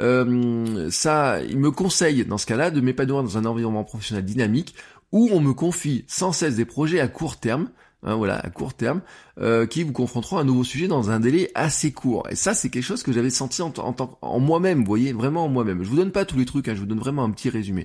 Euh, 0.00 0.90
ça, 0.90 1.42
il 1.42 1.58
me 1.58 1.70
conseille 1.70 2.24
dans 2.24 2.38
ce 2.38 2.46
cas-là 2.46 2.70
de 2.70 2.80
m'épanouir 2.80 3.22
dans 3.22 3.36
un 3.38 3.44
environnement 3.44 3.84
professionnel 3.84 4.24
dynamique 4.24 4.74
où 5.12 5.28
on 5.32 5.40
me 5.40 5.52
confie 5.52 6.04
sans 6.08 6.32
cesse 6.32 6.56
des 6.56 6.64
projets 6.64 7.00
à 7.00 7.08
court 7.08 7.36
terme, 7.36 7.68
hein, 8.02 8.14
voilà, 8.14 8.38
à 8.38 8.48
court 8.48 8.72
terme, 8.72 9.02
euh, 9.38 9.66
qui 9.66 9.82
vous 9.82 9.92
confronteront 9.92 10.38
à 10.38 10.40
un 10.40 10.44
nouveau 10.44 10.64
sujet 10.64 10.88
dans 10.88 11.10
un 11.10 11.20
délai 11.20 11.50
assez 11.54 11.92
court. 11.92 12.26
Et 12.30 12.36
ça, 12.36 12.54
c'est 12.54 12.70
quelque 12.70 12.82
chose 12.82 13.02
que 13.02 13.12
j'avais 13.12 13.28
senti 13.28 13.60
en, 13.60 13.74
en, 13.76 13.94
en 14.22 14.40
moi-même, 14.40 14.78
vous 14.78 14.86
voyez, 14.86 15.12
vraiment 15.12 15.44
en 15.44 15.48
moi-même. 15.48 15.82
Je 15.84 15.90
vous 15.90 15.96
donne 15.96 16.12
pas 16.12 16.24
tous 16.24 16.38
les 16.38 16.46
trucs, 16.46 16.68
hein, 16.68 16.74
je 16.74 16.80
vous 16.80 16.86
donne 16.86 16.98
vraiment 16.98 17.24
un 17.24 17.30
petit 17.30 17.50
résumé. 17.50 17.84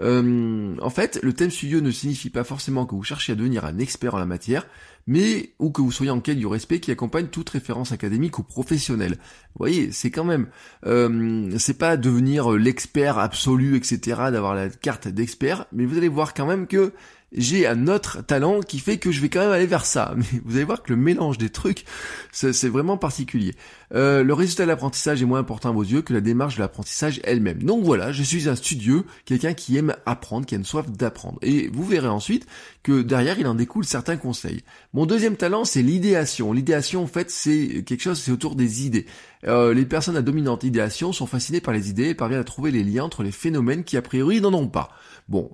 Euh, 0.00 0.76
en 0.80 0.90
fait, 0.90 1.18
le 1.22 1.32
thème 1.32 1.50
studio 1.50 1.80
ne 1.80 1.90
signifie 1.90 2.30
pas 2.30 2.44
forcément 2.44 2.86
que 2.86 2.94
vous 2.94 3.02
cherchiez 3.02 3.32
à 3.32 3.34
devenir 3.36 3.64
un 3.64 3.78
expert 3.78 4.14
en 4.14 4.18
la 4.18 4.26
matière, 4.26 4.66
mais 5.06 5.54
ou 5.58 5.70
que 5.70 5.80
vous 5.80 5.92
soyez 5.92 6.10
en 6.10 6.20
quête 6.20 6.38
du 6.38 6.46
respect 6.46 6.80
qui 6.80 6.90
accompagne 6.90 7.28
toute 7.28 7.48
référence 7.50 7.92
académique 7.92 8.38
ou 8.38 8.42
professionnelle. 8.42 9.12
Vous 9.12 9.58
voyez, 9.58 9.92
c'est 9.92 10.10
quand 10.10 10.24
même, 10.24 10.48
euh, 10.84 11.50
c'est 11.58 11.78
pas 11.78 11.96
devenir 11.96 12.50
l'expert 12.50 13.18
absolu, 13.18 13.76
etc., 13.76 14.00
d'avoir 14.32 14.54
la 14.54 14.68
carte 14.68 15.08
d'expert, 15.08 15.66
mais 15.72 15.86
vous 15.86 15.96
allez 15.96 16.08
voir 16.08 16.34
quand 16.34 16.46
même 16.46 16.66
que 16.66 16.92
j'ai 17.32 17.66
un 17.66 17.88
autre 17.88 18.22
talent 18.22 18.60
qui 18.60 18.78
fait 18.78 18.98
que 18.98 19.10
je 19.10 19.20
vais 19.20 19.28
quand 19.28 19.40
même 19.40 19.50
aller 19.50 19.66
vers 19.66 19.84
ça. 19.84 20.14
Mais 20.16 20.40
vous 20.44 20.56
allez 20.56 20.64
voir 20.64 20.82
que 20.82 20.92
le 20.92 20.96
mélange 20.96 21.38
des 21.38 21.50
trucs, 21.50 21.84
c'est 22.32 22.68
vraiment 22.68 22.96
particulier. 22.96 23.54
Euh, 23.94 24.22
le 24.22 24.34
résultat 24.34 24.64
de 24.64 24.68
l'apprentissage 24.68 25.22
est 25.22 25.26
moins 25.26 25.38
important 25.38 25.70
à 25.70 25.72
vos 25.72 25.82
yeux 25.82 26.02
que 26.02 26.12
la 26.12 26.20
démarche 26.20 26.56
de 26.56 26.60
l'apprentissage 26.60 27.20
elle-même. 27.24 27.62
Donc 27.62 27.84
voilà, 27.84 28.12
je 28.12 28.22
suis 28.22 28.48
un 28.48 28.56
studieux, 28.56 29.04
quelqu'un 29.24 29.54
qui 29.54 29.76
aime 29.76 29.94
apprendre, 30.06 30.46
qui 30.46 30.54
a 30.54 30.58
une 30.58 30.64
soif 30.64 30.90
d'apprendre. 30.90 31.38
Et 31.42 31.68
vous 31.68 31.84
verrez 31.84 32.08
ensuite 32.08 32.46
que 32.82 33.02
derrière, 33.02 33.38
il 33.38 33.46
en 33.46 33.54
découle 33.54 33.84
certains 33.84 34.16
conseils. 34.16 34.62
Mon 34.92 35.06
deuxième 35.06 35.36
talent, 35.36 35.64
c'est 35.64 35.82
l'idéation. 35.82 36.52
L'idéation, 36.52 37.02
en 37.02 37.06
fait, 37.06 37.30
c'est 37.30 37.84
quelque 37.84 38.02
chose, 38.02 38.20
c'est 38.20 38.32
autour 38.32 38.56
des 38.56 38.86
idées. 38.86 39.06
Euh, 39.46 39.74
les 39.74 39.86
personnes 39.86 40.16
à 40.16 40.22
dominante 40.22 40.64
idéation 40.64 41.12
sont 41.12 41.26
fascinées 41.26 41.60
par 41.60 41.74
les 41.74 41.90
idées 41.90 42.08
et 42.08 42.14
parviennent 42.14 42.40
à 42.40 42.44
trouver 42.44 42.70
les 42.70 42.82
liens 42.82 43.04
entre 43.04 43.22
les 43.22 43.30
phénomènes 43.32 43.84
qui 43.84 43.96
a 43.96 44.02
priori 44.02 44.40
n'en 44.40 44.54
ont 44.54 44.68
pas. 44.68 44.90
Bon, 45.28 45.50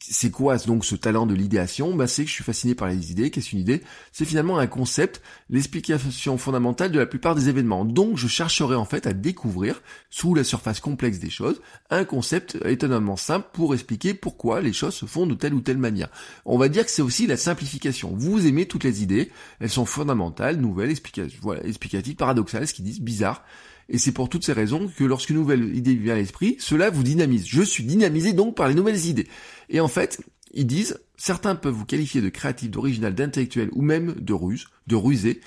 c'est 0.00 0.30
quoi 0.30 0.58
donc 0.58 0.84
ce 0.84 0.94
talent 0.94 1.24
de 1.24 1.34
l'idéation? 1.34 1.94
Bah, 1.94 2.06
C'est 2.06 2.24
que 2.24 2.28
je 2.28 2.34
suis 2.34 2.44
fasciné 2.44 2.74
par 2.74 2.88
les 2.88 3.10
idées. 3.10 3.30
Qu'est-ce 3.30 3.50
qu'une 3.50 3.58
idée? 3.58 3.82
C'est 4.12 4.26
finalement 4.26 4.58
un 4.58 4.66
concept, 4.66 5.22
l'explication 5.48 6.36
fondamentale 6.36 6.92
de 6.92 6.98
la 6.98 7.06
plupart 7.06 7.34
des 7.34 7.48
événements. 7.48 7.57
Donc 7.62 8.16
je 8.16 8.28
chercherai 8.28 8.74
en 8.74 8.84
fait 8.84 9.06
à 9.06 9.12
découvrir, 9.12 9.82
sous 10.10 10.34
la 10.34 10.44
surface 10.44 10.80
complexe 10.80 11.18
des 11.18 11.30
choses, 11.30 11.60
un 11.90 12.04
concept 12.04 12.58
étonnamment 12.64 13.16
simple 13.16 13.48
pour 13.52 13.74
expliquer 13.74 14.14
pourquoi 14.14 14.60
les 14.60 14.72
choses 14.72 14.94
se 14.94 15.06
font 15.06 15.26
de 15.26 15.34
telle 15.34 15.54
ou 15.54 15.60
telle 15.60 15.78
manière. 15.78 16.08
On 16.44 16.58
va 16.58 16.68
dire 16.68 16.84
que 16.84 16.90
c'est 16.90 17.02
aussi 17.02 17.26
la 17.26 17.36
simplification. 17.36 18.12
Vous 18.14 18.46
aimez 18.46 18.66
toutes 18.66 18.84
les 18.84 19.02
idées, 19.02 19.30
elles 19.60 19.70
sont 19.70 19.86
fondamentales, 19.86 20.56
nouvelles, 20.56 20.90
explicatives, 20.90 21.38
voilà, 21.42 21.64
explicatives, 21.64 22.16
paradoxales, 22.16 22.66
ce 22.66 22.74
qui 22.74 22.82
disent 22.82 23.00
bizarre. 23.00 23.44
Et 23.88 23.98
c'est 23.98 24.12
pour 24.12 24.28
toutes 24.28 24.44
ces 24.44 24.52
raisons 24.52 24.90
que 24.94 25.04
lorsqu'une 25.04 25.36
nouvelle 25.36 25.74
idée 25.74 25.94
vient 25.94 26.14
à 26.14 26.18
l'esprit, 26.18 26.56
cela 26.58 26.90
vous 26.90 27.02
dynamise. 27.02 27.46
Je 27.46 27.62
suis 27.62 27.84
dynamisé 27.84 28.34
donc 28.34 28.54
par 28.54 28.68
les 28.68 28.74
nouvelles 28.74 29.06
idées. 29.06 29.28
Et 29.70 29.80
en 29.80 29.88
fait, 29.88 30.20
ils 30.52 30.66
disent, 30.66 30.98
certains 31.16 31.54
peuvent 31.54 31.74
vous 31.74 31.86
qualifier 31.86 32.20
de 32.20 32.28
créatif, 32.28 32.70
d'original, 32.70 33.14
d'intellectuel 33.14 33.70
ou 33.72 33.82
même 33.82 34.14
de 34.14 34.32
ruse, 34.32 34.66
de 34.86 34.96
rusé. 34.96 35.40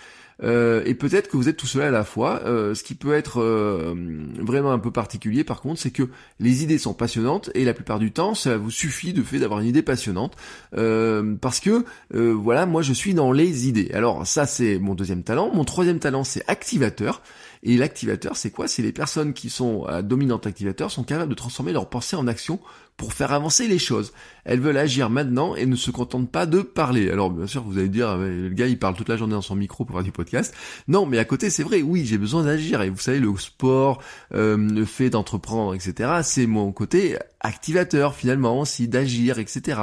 Euh, 0.43 0.81
et 0.85 0.95
peut-être 0.95 1.29
que 1.29 1.37
vous 1.37 1.49
êtes 1.49 1.57
tout 1.57 1.67
cela 1.67 1.87
à 1.87 1.91
la 1.91 2.03
fois. 2.03 2.41
Euh, 2.45 2.73
ce 2.73 2.83
qui 2.83 2.95
peut 2.95 3.13
être 3.13 3.41
euh, 3.41 3.93
vraiment 4.39 4.71
un 4.71 4.79
peu 4.79 4.91
particulier, 4.91 5.43
par 5.43 5.61
contre, 5.61 5.79
c'est 5.79 5.91
que 5.91 6.03
les 6.39 6.63
idées 6.63 6.77
sont 6.77 6.93
passionnantes 6.93 7.49
et 7.53 7.65
la 7.65 7.73
plupart 7.73 7.99
du 7.99 8.11
temps, 8.11 8.33
ça 8.33 8.57
vous 8.57 8.71
suffit 8.71 9.13
de 9.13 9.21
fait 9.21 9.39
d'avoir 9.39 9.59
une 9.59 9.67
idée 9.67 9.81
passionnante, 9.81 10.35
parce 10.71 11.59
que 11.59 11.85
voilà, 12.11 12.65
moi 12.65 12.81
je 12.81 12.93
suis 12.93 13.13
dans 13.13 13.31
les 13.31 13.67
idées. 13.67 13.91
Alors 13.93 14.25
ça, 14.25 14.45
c'est 14.45 14.79
mon 14.79 14.95
deuxième 14.95 15.23
talent. 15.23 15.51
Mon 15.53 15.63
troisième 15.63 15.99
talent, 15.99 16.23
c'est 16.23 16.43
activateur. 16.47 17.21
Et 17.63 17.77
l'activateur, 17.77 18.37
c'est 18.37 18.49
quoi? 18.49 18.67
C'est 18.67 18.81
les 18.81 18.91
personnes 18.91 19.33
qui 19.33 19.49
sont 19.49 19.83
à 19.85 20.01
dominante 20.01 20.47
activateur 20.47 20.89
sont 20.89 21.03
capables 21.03 21.29
de 21.29 21.35
transformer 21.35 21.73
leur 21.73 21.89
pensée 21.89 22.15
en 22.15 22.27
action 22.27 22.59
pour 22.97 23.13
faire 23.13 23.31
avancer 23.31 23.67
les 23.67 23.79
choses. 23.79 24.13
Elles 24.45 24.59
veulent 24.59 24.77
agir 24.77 25.09
maintenant 25.09 25.55
et 25.55 25.65
ne 25.65 25.75
se 25.75 25.89
contentent 25.91 26.31
pas 26.31 26.45
de 26.45 26.61
parler. 26.61 27.09
Alors 27.09 27.31
bien 27.31 27.47
sûr, 27.47 27.63
vous 27.63 27.77
allez 27.77 27.89
dire, 27.89 28.09
ah 28.09 28.17
le 28.17 28.49
gars 28.49 28.67
il 28.67 28.77
parle 28.77 28.95
toute 28.95 29.09
la 29.09 29.17
journée 29.17 29.33
dans 29.33 29.41
son 29.41 29.55
micro 29.55 29.85
pour 29.85 29.95
faire 29.95 30.03
du 30.03 30.11
podcast. 30.11 30.53
Non, 30.87 31.05
mais 31.05 31.17
à 31.17 31.25
côté 31.25 31.49
c'est 31.49 31.63
vrai, 31.63 31.81
oui, 31.81 32.05
j'ai 32.05 32.17
besoin 32.17 32.43
d'agir. 32.43 32.81
Et 32.81 32.89
vous 32.89 32.99
savez, 32.99 33.19
le 33.19 33.35
sport, 33.37 34.01
euh, 34.33 34.57
le 34.57 34.85
fait 34.85 35.09
d'entreprendre, 35.09 35.73
etc., 35.73 36.21
c'est 36.23 36.45
mon 36.47 36.71
côté 36.71 37.17
activateur 37.39 38.15
finalement 38.15 38.59
aussi, 38.59 38.87
d'agir, 38.87 39.39
etc. 39.39 39.81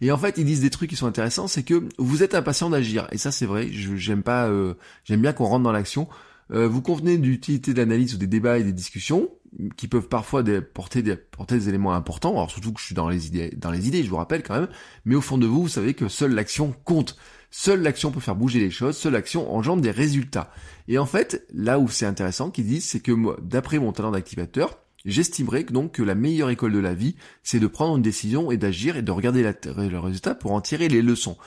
Et 0.00 0.12
en 0.12 0.18
fait, 0.18 0.38
ils 0.38 0.44
disent 0.44 0.60
des 0.60 0.70
trucs 0.70 0.90
qui 0.90 0.96
sont 0.96 1.06
intéressants, 1.06 1.48
c'est 1.48 1.64
que 1.64 1.88
vous 1.98 2.22
êtes 2.22 2.34
impatient 2.34 2.70
d'agir. 2.70 3.08
Et 3.12 3.18
ça 3.18 3.32
c'est 3.32 3.46
vrai, 3.46 3.68
j'aime 3.70 4.22
pas, 4.22 4.46
euh, 4.46 4.74
j'aime 5.04 5.22
bien 5.22 5.32
qu'on 5.32 5.46
rentre 5.46 5.64
dans 5.64 5.72
l'action. 5.72 6.08
Euh, 6.52 6.68
vous 6.68 6.82
convenez 6.82 7.18
d'utilité 7.18 7.74
d'analyse 7.74 8.14
ou 8.14 8.18
des 8.18 8.26
débats 8.26 8.58
et 8.58 8.64
des 8.64 8.72
discussions 8.72 9.28
qui 9.76 9.88
peuvent 9.88 10.08
parfois 10.08 10.44
porter, 10.74 11.02
des, 11.02 11.16
porter 11.16 11.68
éléments 11.68 11.94
importants. 11.94 12.32
Alors 12.32 12.50
surtout 12.50 12.72
que 12.72 12.80
je 12.80 12.86
suis 12.86 12.94
dans 12.94 13.08
les 13.08 13.26
idées, 13.26 13.50
dans 13.56 13.70
les 13.70 13.88
idées, 13.88 14.02
je 14.02 14.10
vous 14.10 14.16
rappelle 14.16 14.42
quand 14.42 14.54
même. 14.54 14.68
Mais 15.04 15.14
au 15.14 15.20
fond 15.20 15.38
de 15.38 15.46
vous, 15.46 15.62
vous 15.62 15.68
savez 15.68 15.94
que 15.94 16.08
seule 16.08 16.32
l'action 16.32 16.74
compte. 16.84 17.16
Seule 17.50 17.82
l'action 17.82 18.12
peut 18.12 18.20
faire 18.20 18.36
bouger 18.36 18.60
les 18.60 18.70
choses. 18.70 18.96
Seule 18.96 19.12
l'action 19.12 19.52
engendre 19.52 19.82
des 19.82 19.90
résultats. 19.90 20.52
Et 20.88 20.98
en 20.98 21.06
fait, 21.06 21.46
là 21.52 21.78
où 21.78 21.88
c'est 21.88 22.06
intéressant 22.06 22.50
qu'ils 22.50 22.66
disent, 22.66 22.84
c'est 22.84 23.00
que 23.00 23.12
moi, 23.12 23.36
d'après 23.42 23.78
mon 23.78 23.92
talent 23.92 24.10
d'activateur, 24.10 24.78
J'estimerais 25.06 25.64
donc 25.64 25.92
que 25.92 26.02
la 26.02 26.14
meilleure 26.14 26.50
école 26.50 26.72
de 26.72 26.78
la 26.78 26.92
vie, 26.92 27.16
c'est 27.42 27.58
de 27.58 27.66
prendre 27.66 27.96
une 27.96 28.02
décision 28.02 28.50
et 28.50 28.58
d'agir 28.58 28.98
et 28.98 29.02
de 29.02 29.10
regarder 29.10 29.42
le 29.42 29.98
résultat 29.98 30.34
pour 30.34 30.52
en 30.52 30.60
tirer 30.60 30.88
les 30.88 31.00
leçons 31.00 31.38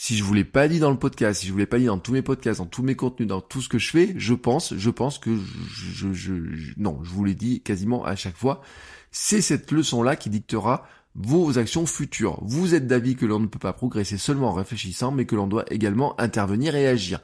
si 0.00 0.16
je 0.16 0.22
vous 0.22 0.32
l'ai 0.32 0.44
pas 0.44 0.68
dit 0.68 0.78
dans 0.78 0.92
le 0.92 0.96
podcast, 0.96 1.40
si 1.40 1.48
je 1.48 1.52
vous 1.52 1.58
l'ai 1.58 1.66
pas 1.66 1.80
dit 1.80 1.86
dans 1.86 1.98
tous 1.98 2.12
mes 2.12 2.22
podcasts, 2.22 2.60
dans 2.60 2.66
tous 2.66 2.84
mes 2.84 2.94
contenus, 2.94 3.26
dans 3.26 3.40
tout 3.40 3.60
ce 3.60 3.68
que 3.68 3.80
je 3.80 3.90
fais, 3.90 4.14
je 4.16 4.32
pense, 4.32 4.72
je 4.76 4.90
pense 4.90 5.18
que 5.18 5.36
je, 5.36 6.12
je, 6.12 6.32
non, 6.76 7.00
je 7.02 7.10
vous 7.10 7.24
l'ai 7.24 7.34
dit 7.34 7.62
quasiment 7.62 8.04
à 8.04 8.14
chaque 8.14 8.36
fois. 8.36 8.62
C'est 9.10 9.42
cette 9.42 9.72
leçon-là 9.72 10.14
qui 10.14 10.30
dictera 10.30 10.86
vos 11.16 11.58
actions 11.58 11.84
futures. 11.84 12.38
Vous 12.42 12.76
êtes 12.76 12.86
d'avis 12.86 13.16
que 13.16 13.26
l'on 13.26 13.40
ne 13.40 13.48
peut 13.48 13.58
pas 13.58 13.72
progresser 13.72 14.18
seulement 14.18 14.50
en 14.50 14.52
réfléchissant, 14.52 15.10
mais 15.10 15.24
que 15.24 15.34
l'on 15.34 15.48
doit 15.48 15.64
également 15.68 16.18
intervenir 16.20 16.76
et 16.76 16.86
agir. 16.86 17.20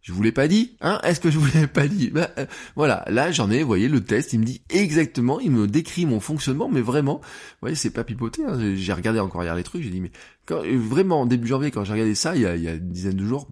Je 0.00 0.12
vous 0.12 0.22
l'ai 0.22 0.32
pas 0.32 0.48
dit, 0.48 0.76
hein? 0.80 1.00
Est-ce 1.04 1.20
que 1.20 1.30
je 1.30 1.38
vous 1.38 1.48
l'ai 1.54 1.66
pas 1.66 1.86
dit? 1.86 2.10
Ben, 2.10 2.28
euh, 2.38 2.46
Voilà, 2.76 3.04
là 3.08 3.30
j'en 3.30 3.50
ai, 3.50 3.60
vous 3.60 3.66
voyez, 3.66 3.88
le 3.88 4.02
test, 4.02 4.32
il 4.32 4.40
me 4.40 4.44
dit 4.44 4.62
exactement, 4.70 5.38
il 5.38 5.50
me 5.50 5.66
décrit 5.66 6.06
mon 6.06 6.18
fonctionnement, 6.18 6.68
mais 6.68 6.80
vraiment, 6.80 7.16
vous 7.16 7.58
voyez, 7.60 7.76
c'est 7.76 7.90
pas 7.90 8.04
pipoté, 8.04 8.42
hein, 8.44 8.74
j'ai 8.74 8.92
regardé 8.92 9.20
encore 9.20 9.42
hier 9.42 9.54
les 9.54 9.64
trucs, 9.64 9.82
j'ai 9.82 9.90
dit, 9.90 10.00
mais 10.00 10.12
quand, 10.48 10.64
euh, 10.64 10.78
vraiment, 10.78 11.26
début 11.26 11.46
janvier, 11.46 11.70
quand 11.70 11.84
j'ai 11.84 11.92
regardé 11.92 12.14
ça, 12.14 12.34
il 12.34 12.42
y, 12.42 12.46
a, 12.46 12.54
une 12.54 12.88
dizaine 12.88 13.16
de 13.16 13.24
jours, 13.24 13.48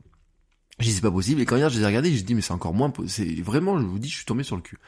j'ai 0.78 0.88
dit 0.88 0.94
c'est 0.94 1.02
pas 1.02 1.10
possible, 1.10 1.40
et 1.40 1.44
quand 1.44 1.56
hier 1.56 1.68
je 1.68 1.76
les 1.78 1.82
ai 1.82 1.86
regardés, 1.86 2.12
j'ai 2.12 2.22
dit 2.22 2.34
mais 2.34 2.40
c'est 2.40 2.52
encore 2.52 2.74
moins, 2.74 2.92
c'est 3.06 3.40
vraiment, 3.42 3.78
je 3.78 3.84
vous 3.84 3.98
dis, 3.98 4.08
je 4.08 4.16
suis 4.16 4.24
tombé 4.24 4.42
sur 4.42 4.56
le 4.56 4.62
cul. 4.62 4.78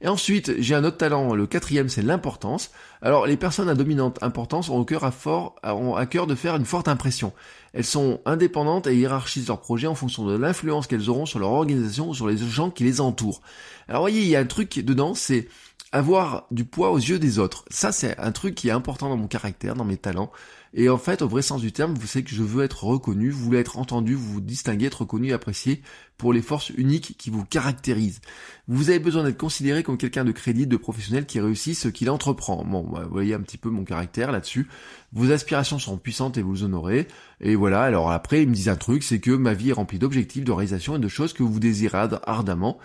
Et 0.00 0.08
ensuite, 0.08 0.52
j'ai 0.58 0.74
un 0.74 0.84
autre 0.84 0.98
talent, 0.98 1.34
le 1.34 1.46
quatrième, 1.46 1.88
c'est 1.88 2.02
l'importance. 2.02 2.72
Alors, 3.00 3.26
les 3.26 3.38
personnes 3.38 3.68
à 3.70 3.74
dominante 3.74 4.22
importance 4.22 4.68
ont 4.68 4.76
au 4.76 4.84
cœur 4.84 5.04
à 5.04 5.10
fort, 5.10 5.56
ont 5.62 5.94
à 5.94 6.04
cœur 6.04 6.26
de 6.26 6.34
faire 6.34 6.56
une 6.56 6.66
forte 6.66 6.88
impression. 6.88 7.32
Elles 7.72 7.84
sont 7.84 8.20
indépendantes 8.26 8.86
et 8.86 8.96
hiérarchisent 8.96 9.48
leurs 9.48 9.60
projets 9.60 9.86
en 9.86 9.94
fonction 9.94 10.26
de 10.26 10.36
l'influence 10.36 10.86
qu'elles 10.86 11.08
auront 11.08 11.26
sur 11.26 11.38
leur 11.38 11.52
organisation 11.52 12.10
ou 12.10 12.14
sur 12.14 12.26
les 12.26 12.36
gens 12.36 12.70
qui 12.70 12.84
les 12.84 13.00
entourent. 13.00 13.40
Alors, 13.88 14.02
voyez, 14.02 14.20
il 14.20 14.28
y 14.28 14.36
a 14.36 14.40
un 14.40 14.46
truc 14.46 14.78
dedans, 14.80 15.14
c'est 15.14 15.48
avoir 15.94 16.46
du 16.50 16.64
poids 16.64 16.90
aux 16.90 16.98
yeux 16.98 17.20
des 17.20 17.38
autres. 17.38 17.64
Ça, 17.70 17.92
c'est 17.92 18.18
un 18.18 18.32
truc 18.32 18.56
qui 18.56 18.68
est 18.68 18.72
important 18.72 19.08
dans 19.08 19.16
mon 19.16 19.28
caractère, 19.28 19.76
dans 19.76 19.84
mes 19.84 19.96
talents. 19.96 20.32
Et 20.76 20.88
en 20.88 20.98
fait, 20.98 21.22
au 21.22 21.28
vrai 21.28 21.40
sens 21.40 21.60
du 21.60 21.70
terme, 21.70 21.94
vous 21.94 22.06
savez 22.06 22.24
que 22.24 22.34
je 22.34 22.42
veux 22.42 22.64
être 22.64 22.82
reconnu, 22.82 23.30
vous 23.30 23.44
voulez 23.44 23.60
être 23.60 23.78
entendu, 23.78 24.14
vous 24.14 24.34
vous 24.34 24.40
distinguez, 24.40 24.86
être 24.86 25.02
reconnu, 25.02 25.32
apprécié 25.32 25.82
pour 26.18 26.32
les 26.32 26.42
forces 26.42 26.70
uniques 26.70 27.14
qui 27.16 27.30
vous 27.30 27.44
caractérisent. 27.44 28.20
Vous 28.66 28.90
avez 28.90 28.98
besoin 28.98 29.22
d'être 29.22 29.38
considéré 29.38 29.84
comme 29.84 29.96
quelqu'un 29.96 30.24
de 30.24 30.32
crédible, 30.32 30.72
de 30.72 30.76
professionnel 30.76 31.26
qui 31.26 31.38
réussit 31.38 31.76
ce 31.76 31.86
qu'il 31.86 32.10
entreprend. 32.10 32.64
Bon, 32.64 32.82
bah, 32.82 33.04
vous 33.04 33.12
voyez 33.12 33.34
un 33.34 33.40
petit 33.40 33.56
peu 33.56 33.70
mon 33.70 33.84
caractère 33.84 34.32
là-dessus. 34.32 34.68
Vos 35.12 35.30
aspirations 35.30 35.78
sont 35.78 35.96
puissantes 35.96 36.38
et 36.38 36.42
vous 36.42 36.64
honorez. 36.64 37.06
Et 37.40 37.54
voilà, 37.54 37.82
alors 37.82 38.10
après, 38.10 38.42
ils 38.42 38.48
me 38.48 38.54
disent 38.54 38.68
un 38.68 38.76
truc, 38.76 39.04
c'est 39.04 39.20
que 39.20 39.30
ma 39.30 39.54
vie 39.54 39.70
est 39.70 39.74
remplie 39.74 40.00
d'objectifs, 40.00 40.44
de 40.44 40.52
réalisations 40.52 40.96
et 40.96 41.00
de 41.00 41.08
choses 41.08 41.34
que 41.34 41.44
vous 41.44 41.60
désirez 41.60 42.08
ardemment. 42.24 42.78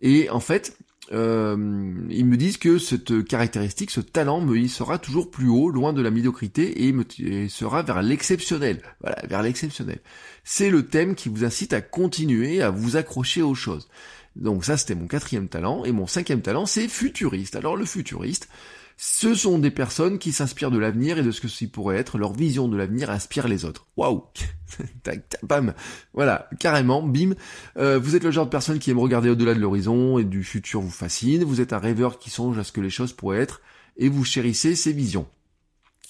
Et 0.00 0.30
en 0.30 0.40
fait, 0.40 0.78
euh, 1.12 1.56
ils 2.08 2.24
me 2.24 2.36
disent 2.36 2.56
que 2.56 2.78
cette 2.78 3.24
caractéristique, 3.24 3.90
ce 3.90 4.00
talent 4.00 4.40
me 4.40 4.66
sera 4.68 4.98
toujours 4.98 5.30
plus 5.30 5.48
haut, 5.48 5.70
loin 5.70 5.92
de 5.92 6.02
la 6.02 6.10
médiocrité, 6.10 6.86
et, 6.86 6.92
me, 6.92 7.04
sera 7.48 7.82
vers 7.82 8.02
l'exceptionnel. 8.02 8.80
Voilà, 9.00 9.18
vers 9.28 9.42
l'exceptionnel. 9.42 10.00
C'est 10.44 10.70
le 10.70 10.86
thème 10.86 11.14
qui 11.14 11.28
vous 11.28 11.44
incite 11.44 11.72
à 11.72 11.80
continuer, 11.80 12.62
à 12.62 12.70
vous 12.70 12.96
accrocher 12.96 13.42
aux 13.42 13.54
choses. 13.54 13.88
Donc 14.36 14.64
ça, 14.64 14.76
c'était 14.76 14.94
mon 14.94 15.06
quatrième 15.06 15.48
talent, 15.48 15.84
et 15.84 15.92
mon 15.92 16.06
cinquième 16.06 16.42
talent, 16.42 16.66
c'est 16.66 16.88
futuriste. 16.88 17.56
Alors 17.56 17.76
le 17.76 17.84
futuriste, 17.84 18.48
ce 18.96 19.34
sont 19.34 19.58
des 19.58 19.70
personnes 19.70 20.18
qui 20.18 20.32
s'inspirent 20.32 20.70
de 20.70 20.78
l'avenir 20.78 21.18
et 21.18 21.22
de 21.22 21.30
ce 21.30 21.40
que 21.40 21.48
ceci 21.48 21.66
pourrait 21.66 21.96
être. 21.96 22.18
Leur 22.18 22.32
vision 22.32 22.68
de 22.68 22.76
l'avenir 22.76 23.10
inspire 23.10 23.48
les 23.48 23.64
autres. 23.64 23.86
Waouh 23.96 24.24
Bam 25.42 25.74
Voilà, 26.12 26.48
carrément, 26.60 27.02
bim. 27.02 27.34
Euh, 27.76 27.98
vous 27.98 28.16
êtes 28.16 28.24
le 28.24 28.30
genre 28.30 28.46
de 28.46 28.50
personne 28.50 28.78
qui 28.78 28.90
aime 28.90 28.98
regarder 28.98 29.30
au-delà 29.30 29.54
de 29.54 29.60
l'horizon 29.60 30.18
et 30.18 30.24
du 30.24 30.44
futur 30.44 30.80
vous 30.80 30.90
fascine. 30.90 31.44
Vous 31.44 31.60
êtes 31.60 31.72
un 31.72 31.78
rêveur 31.78 32.18
qui 32.18 32.30
songe 32.30 32.58
à 32.58 32.64
ce 32.64 32.72
que 32.72 32.80
les 32.80 32.90
choses 32.90 33.12
pourraient 33.12 33.40
être 33.40 33.60
et 33.96 34.08
vous 34.08 34.24
chérissez 34.24 34.74
ces 34.76 34.92
visions. 34.92 35.26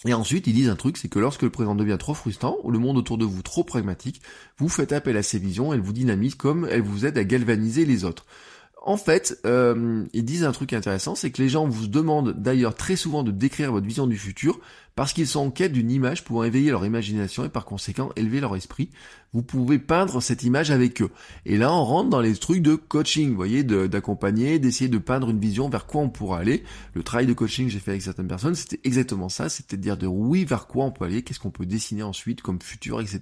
Et 0.06 0.12
ensuite, 0.12 0.46
ils 0.46 0.52
disent 0.52 0.68
un 0.68 0.76
truc, 0.76 0.98
c'est 0.98 1.08
que 1.08 1.18
lorsque 1.18 1.42
le 1.42 1.50
présent 1.50 1.74
devient 1.74 1.96
trop 1.98 2.12
frustrant, 2.12 2.58
ou 2.62 2.70
le 2.70 2.78
monde 2.78 2.98
autour 2.98 3.16
de 3.16 3.24
vous 3.24 3.40
trop 3.40 3.64
pragmatique, 3.64 4.20
vous 4.58 4.68
faites 4.68 4.92
appel 4.92 5.16
à 5.16 5.22
ces 5.22 5.38
visions, 5.38 5.72
elles 5.72 5.80
vous 5.80 5.94
dynamisent 5.94 6.34
comme 6.34 6.68
elles 6.70 6.82
vous 6.82 7.06
aident 7.06 7.16
à 7.16 7.24
galvaniser 7.24 7.86
les 7.86 8.04
autres 8.04 8.26
en 8.86 8.98
fait, 8.98 9.40
euh, 9.46 10.04
ils 10.12 10.24
disent 10.26 10.44
un 10.44 10.52
truc 10.52 10.74
intéressant, 10.74 11.14
c'est 11.14 11.30
que 11.30 11.40
les 11.40 11.48
gens 11.48 11.66
vous 11.66 11.88
demandent 11.88 12.34
d'ailleurs 12.36 12.74
très 12.74 12.96
souvent 12.96 13.22
de 13.22 13.30
décrire 13.30 13.72
votre 13.72 13.86
vision 13.86 14.06
du 14.06 14.18
futur, 14.18 14.60
parce 14.94 15.12
qu'ils 15.12 15.26
sont 15.26 15.40
en 15.40 15.50
quête 15.50 15.72
d'une 15.72 15.90
image 15.90 16.24
pouvant 16.24 16.44
éveiller 16.44 16.70
leur 16.70 16.86
imagination 16.86 17.44
et 17.44 17.48
par 17.48 17.64
conséquent 17.64 18.10
élever 18.16 18.40
leur 18.40 18.54
esprit. 18.56 18.90
Vous 19.32 19.42
pouvez 19.42 19.80
peindre 19.80 20.22
cette 20.22 20.44
image 20.44 20.70
avec 20.70 21.02
eux. 21.02 21.10
Et 21.44 21.58
là, 21.58 21.72
on 21.72 21.84
rentre 21.84 22.08
dans 22.08 22.20
les 22.20 22.36
trucs 22.36 22.62
de 22.62 22.76
coaching, 22.76 23.30
vous 23.30 23.36
voyez, 23.36 23.64
d'accompagner, 23.64 24.60
d'essayer 24.60 24.88
de 24.88 24.98
peindre 24.98 25.30
une 25.30 25.40
vision 25.40 25.68
vers 25.68 25.86
quoi 25.86 26.02
on 26.02 26.08
pourra 26.08 26.38
aller. 26.38 26.62
Le 26.94 27.02
travail 27.02 27.26
de 27.26 27.32
coaching 27.32 27.66
que 27.66 27.72
j'ai 27.72 27.80
fait 27.80 27.90
avec 27.90 28.02
certaines 28.02 28.28
personnes, 28.28 28.54
c'était 28.54 28.78
exactement 28.84 29.28
ça, 29.28 29.48
c'était 29.48 29.76
de 29.76 29.82
dire 29.82 29.96
de 29.96 30.06
oui 30.06 30.44
vers 30.44 30.68
quoi 30.68 30.84
on 30.84 30.92
peut 30.92 31.04
aller, 31.04 31.22
qu'est-ce 31.22 31.40
qu'on 31.40 31.50
peut 31.50 31.66
dessiner 31.66 32.04
ensuite 32.04 32.42
comme 32.42 32.62
futur, 32.62 33.00
etc. 33.00 33.20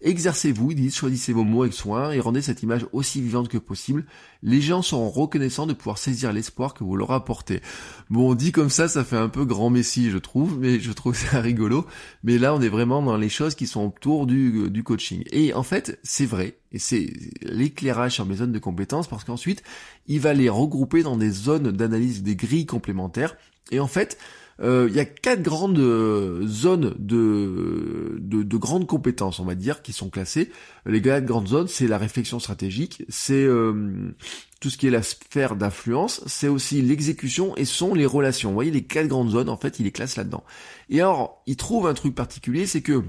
Exercez-vous, 0.00 0.72
disent, 0.72 0.94
choisissez 0.94 1.34
vos 1.34 1.44
mots 1.44 1.62
avec 1.62 1.74
soin 1.74 2.12
et 2.12 2.20
rendez 2.20 2.40
cette 2.40 2.62
image 2.62 2.86
aussi 2.92 3.20
vivante 3.20 3.48
que 3.48 3.58
possible. 3.58 4.06
Les 4.42 4.62
gens 4.62 4.80
seront 4.80 5.10
reconnaissants 5.10 5.66
de 5.66 5.74
pouvoir 5.74 5.98
saisir 5.98 6.32
l'espoir 6.32 6.72
que 6.72 6.84
vous 6.84 6.96
leur 6.96 7.10
apportez. 7.10 7.60
Bon, 8.08 8.34
dit 8.34 8.52
comme 8.52 8.70
ça, 8.70 8.88
ça 8.88 9.04
fait 9.04 9.16
un 9.16 9.28
peu 9.28 9.44
grand 9.44 9.68
messie, 9.68 10.10
je 10.10 10.18
trouve, 10.18 10.58
mais 10.58 10.77
je 10.80 10.92
trouve 10.92 11.16
ça 11.16 11.40
rigolo. 11.42 11.86
Mais 12.22 12.38
là, 12.38 12.54
on 12.54 12.60
est 12.60 12.68
vraiment 12.68 13.02
dans 13.02 13.16
les 13.16 13.28
choses 13.28 13.54
qui 13.54 13.66
sont 13.66 13.86
autour 13.86 14.26
du, 14.26 14.82
coaching. 14.84 15.24
Et 15.32 15.54
en 15.54 15.62
fait, 15.62 15.98
c'est 16.02 16.26
vrai, 16.26 16.58
et 16.72 16.78
c'est 16.78 17.12
l'éclairage 17.42 18.12
sur 18.12 18.26
mes 18.26 18.36
zones 18.36 18.52
de 18.52 18.58
compétences, 18.58 19.08
parce 19.08 19.24
qu'ensuite, 19.24 19.62
il 20.06 20.20
va 20.20 20.34
les 20.34 20.48
regrouper 20.48 21.02
dans 21.02 21.16
des 21.16 21.30
zones 21.30 21.72
d'analyse, 21.72 22.22
des 22.22 22.36
grilles 22.36 22.66
complémentaires. 22.66 23.36
Et 23.70 23.80
en 23.80 23.88
fait, 23.88 24.18
il 24.60 24.94
y 24.94 25.00
a 25.00 25.04
quatre 25.04 25.42
grandes 25.42 25.78
euh, 25.78 26.44
zones 26.46 26.94
de, 26.98 28.18
de, 28.20 28.56
grandes 28.56 28.86
compétences, 28.86 29.38
on 29.38 29.44
va 29.44 29.54
dire, 29.54 29.82
qui 29.82 29.92
sont 29.92 30.10
classées. 30.10 30.50
Les 30.84 31.00
quatre 31.00 31.24
grandes 31.24 31.48
zones, 31.48 31.68
c'est 31.68 31.86
la 31.86 31.98
réflexion 31.98 32.40
stratégique, 32.40 33.04
c'est 33.08 33.44
euh, 33.44 34.12
tout 34.60 34.70
ce 34.70 34.76
qui 34.76 34.88
est 34.88 34.90
la 34.90 35.02
sphère 35.02 35.54
d'influence, 35.54 36.22
c'est 36.26 36.48
aussi 36.48 36.82
l'exécution 36.82 37.56
et 37.56 37.64
sont 37.64 37.94
les 37.94 38.06
relations. 38.06 38.50
Vous 38.50 38.54
voyez, 38.54 38.72
les 38.72 38.84
quatre 38.84 39.06
grandes 39.06 39.30
zones, 39.30 39.48
en 39.48 39.56
fait, 39.56 39.78
il 39.78 39.84
les 39.84 39.92
classe 39.92 40.16
là-dedans. 40.16 40.42
Et 40.90 41.00
alors, 41.00 41.42
il 41.46 41.56
trouve 41.56 41.86
un 41.86 41.94
truc 41.94 42.14
particulier, 42.14 42.66
c'est 42.66 42.82
que 42.82 43.04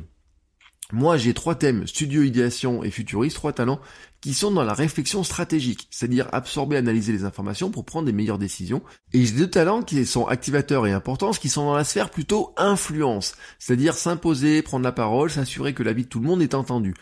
moi, 0.92 1.18
j'ai 1.18 1.34
trois 1.34 1.56
thèmes, 1.56 1.86
studio, 1.86 2.24
idéation 2.24 2.84
et 2.84 2.90
futuriste, 2.90 3.36
trois 3.36 3.54
talents 3.54 3.80
qui 4.22 4.34
sont 4.34 4.52
dans 4.52 4.64
la 4.64 4.74
réflexion 4.74 5.24
stratégique, 5.24 5.88
c'est-à-dire 5.92 6.28
absorber, 6.34 6.76
analyser 6.76 7.14
les 7.14 7.24
informations 7.24 7.70
pour 7.70 7.86
prendre 7.86 8.06
des 8.06 8.12
meilleures 8.12 8.40
décisions. 8.40 8.82
Et 9.14 9.24
j'ai 9.24 9.34
deux 9.34 9.50
talents 9.50 9.82
qui 9.82 10.06
sont 10.06 10.26
activateurs 10.26 10.88
et 10.88 10.92
importants, 10.92 11.32
qui 11.32 11.48
sont 11.48 11.66
dans 11.66 11.76
la 11.76 11.84
sphère 11.84 12.10
plutôt 12.10 12.54
influence, 12.58 13.36
c'est-à-dire 13.60 13.94
s'imposer, 13.94 14.62
prendre 14.62 14.84
la 14.84 14.92
parole, 14.92 15.30
s'assurer 15.30 15.74
que 15.74 15.84
la 15.84 15.94
vie 15.94 16.04
de 16.04 16.10
tout 16.10 16.20
le 16.20 16.28
monde 16.28 16.42
est 16.42 16.54
entendue. 16.54 16.96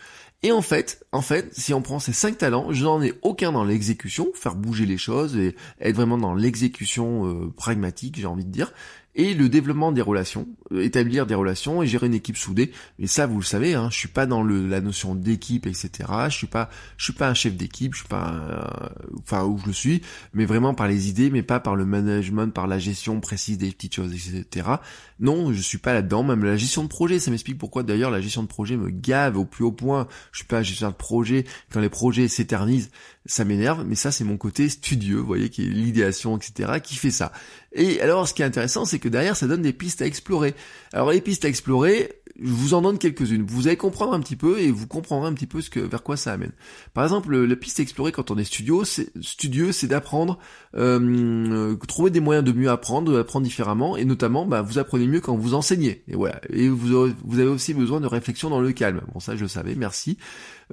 Et 0.44 0.52
en 0.52 0.62
fait, 0.62 1.04
en 1.10 1.22
fait, 1.22 1.52
si 1.52 1.74
on 1.74 1.82
prend 1.82 1.98
ces 1.98 2.12
cinq 2.12 2.38
talents, 2.38 2.72
je 2.72 2.84
n'en 2.84 3.02
ai 3.02 3.14
aucun 3.22 3.50
dans 3.50 3.64
l'exécution, 3.64 4.28
faire 4.34 4.54
bouger 4.54 4.86
les 4.86 4.98
choses 4.98 5.36
et 5.36 5.56
être 5.80 5.96
vraiment 5.96 6.18
dans 6.18 6.34
l'exécution 6.34 7.26
euh, 7.26 7.52
pragmatique, 7.56 8.16
j'ai 8.20 8.26
envie 8.26 8.44
de 8.44 8.52
dire 8.52 8.72
et 9.18 9.34
le 9.34 9.48
développement 9.48 9.90
des 9.90 10.00
relations, 10.00 10.46
euh, 10.72 10.80
établir 10.80 11.26
des 11.26 11.34
relations 11.34 11.82
et 11.82 11.86
gérer 11.88 12.06
une 12.06 12.14
équipe 12.14 12.36
soudée. 12.36 12.70
Mais 13.00 13.08
ça, 13.08 13.26
vous 13.26 13.38
le 13.38 13.44
savez, 13.44 13.74
hein, 13.74 13.88
je 13.90 13.98
suis 13.98 14.08
pas 14.08 14.26
dans 14.26 14.44
la 14.44 14.80
notion 14.80 15.16
d'équipe, 15.16 15.66
etc. 15.66 15.90
Je 16.28 16.34
suis 16.34 16.46
pas, 16.46 16.70
je 16.96 17.04
suis 17.04 17.12
pas 17.12 17.28
un 17.28 17.34
chef 17.34 17.56
d'équipe, 17.56 17.94
je 17.94 18.00
suis 18.00 18.08
pas, 18.08 18.28
un, 18.28 18.90
enfin 19.18 19.44
où 19.44 19.58
je 19.58 19.66
le 19.66 19.72
suis, 19.72 20.02
mais 20.32 20.46
vraiment 20.46 20.72
par 20.72 20.86
les 20.86 21.08
idées, 21.08 21.30
mais 21.30 21.42
pas 21.42 21.58
par 21.58 21.74
le 21.74 21.84
management, 21.84 22.54
par 22.54 22.68
la 22.68 22.78
gestion 22.78 23.20
précise 23.20 23.58
des 23.58 23.72
petites 23.72 23.96
choses, 23.96 24.14
etc. 24.14 24.68
Non, 25.18 25.52
je 25.52 25.60
suis 25.60 25.78
pas 25.78 25.94
là-dedans. 25.94 26.22
Même 26.22 26.44
la 26.44 26.56
gestion 26.56 26.84
de 26.84 26.88
projet, 26.88 27.18
ça 27.18 27.32
m'explique 27.32 27.58
pourquoi 27.58 27.82
d'ailleurs 27.82 28.12
la 28.12 28.20
gestion 28.20 28.44
de 28.44 28.48
projet 28.48 28.76
me 28.76 28.90
gave 28.90 29.36
au 29.36 29.44
plus 29.44 29.64
haut 29.64 29.72
point. 29.72 30.06
Je 30.30 30.38
suis 30.38 30.46
pas 30.46 30.58
un 30.58 30.62
gestionnaire 30.62 30.92
de 30.92 30.96
projet. 30.96 31.44
Quand 31.72 31.80
les 31.80 31.88
projets 31.88 32.28
s'éternisent, 32.28 32.90
ça 33.26 33.44
m'énerve. 33.44 33.84
Mais 33.86 33.96
ça, 33.96 34.12
c'est 34.12 34.24
mon 34.24 34.36
côté 34.36 34.68
studieux, 34.68 35.18
vous 35.18 35.26
voyez, 35.26 35.50
qui 35.50 35.62
est 35.62 35.70
l'idéation, 35.70 36.36
etc., 36.36 36.78
qui 36.82 36.94
fait 36.94 37.10
ça. 37.10 37.32
Et 37.72 38.00
alors, 38.00 38.26
ce 38.26 38.34
qui 38.34 38.42
est 38.42 38.46
intéressant, 38.46 38.84
c'est 38.84 38.98
que 38.98 39.08
derrière, 39.08 39.36
ça 39.36 39.46
donne 39.46 39.62
des 39.62 39.72
pistes 39.72 40.02
à 40.02 40.06
explorer. 40.06 40.54
Alors, 40.92 41.10
les 41.10 41.20
pistes 41.20 41.44
à 41.44 41.48
explorer, 41.48 42.22
je 42.40 42.50
vous 42.50 42.74
en 42.74 42.82
donne 42.82 42.98
quelques-unes. 42.98 43.44
Vous 43.46 43.66
allez 43.66 43.76
comprendre 43.76 44.14
un 44.14 44.20
petit 44.20 44.36
peu 44.36 44.60
et 44.60 44.70
vous 44.70 44.86
comprendrez 44.86 45.28
un 45.28 45.34
petit 45.34 45.46
peu 45.46 45.60
ce 45.60 45.70
que, 45.70 45.80
vers 45.80 46.02
quoi 46.02 46.16
ça 46.16 46.32
amène. 46.32 46.52
Par 46.94 47.04
exemple, 47.04 47.36
la 47.36 47.56
piste 47.56 47.80
à 47.80 47.82
explorer 47.82 48.12
quand 48.12 48.30
on 48.30 48.38
est 48.38 48.44
studio, 48.44 48.84
c'est, 48.84 49.10
studieux, 49.20 49.72
c'est 49.72 49.88
d'apprendre, 49.88 50.38
euh, 50.76 51.74
trouver 51.88 52.10
des 52.10 52.20
moyens 52.20 52.44
de 52.44 52.52
mieux 52.52 52.70
apprendre, 52.70 53.12
d'apprendre 53.12 53.44
différemment, 53.44 53.96
et 53.96 54.04
notamment, 54.04 54.46
bah, 54.46 54.62
vous 54.62 54.78
apprenez 54.78 55.06
mieux 55.06 55.20
quand 55.20 55.36
vous 55.36 55.54
enseignez. 55.54 56.04
Et 56.08 56.14
voilà. 56.14 56.40
Et 56.50 56.68
vous, 56.68 57.12
vous 57.24 57.38
avez 57.38 57.50
aussi 57.50 57.74
besoin 57.74 58.00
de 58.00 58.06
réflexion 58.06 58.50
dans 58.50 58.60
le 58.60 58.72
calme. 58.72 59.02
Bon, 59.12 59.20
ça, 59.20 59.36
je 59.36 59.42
le 59.42 59.48
savais. 59.48 59.74
Merci. 59.74 60.16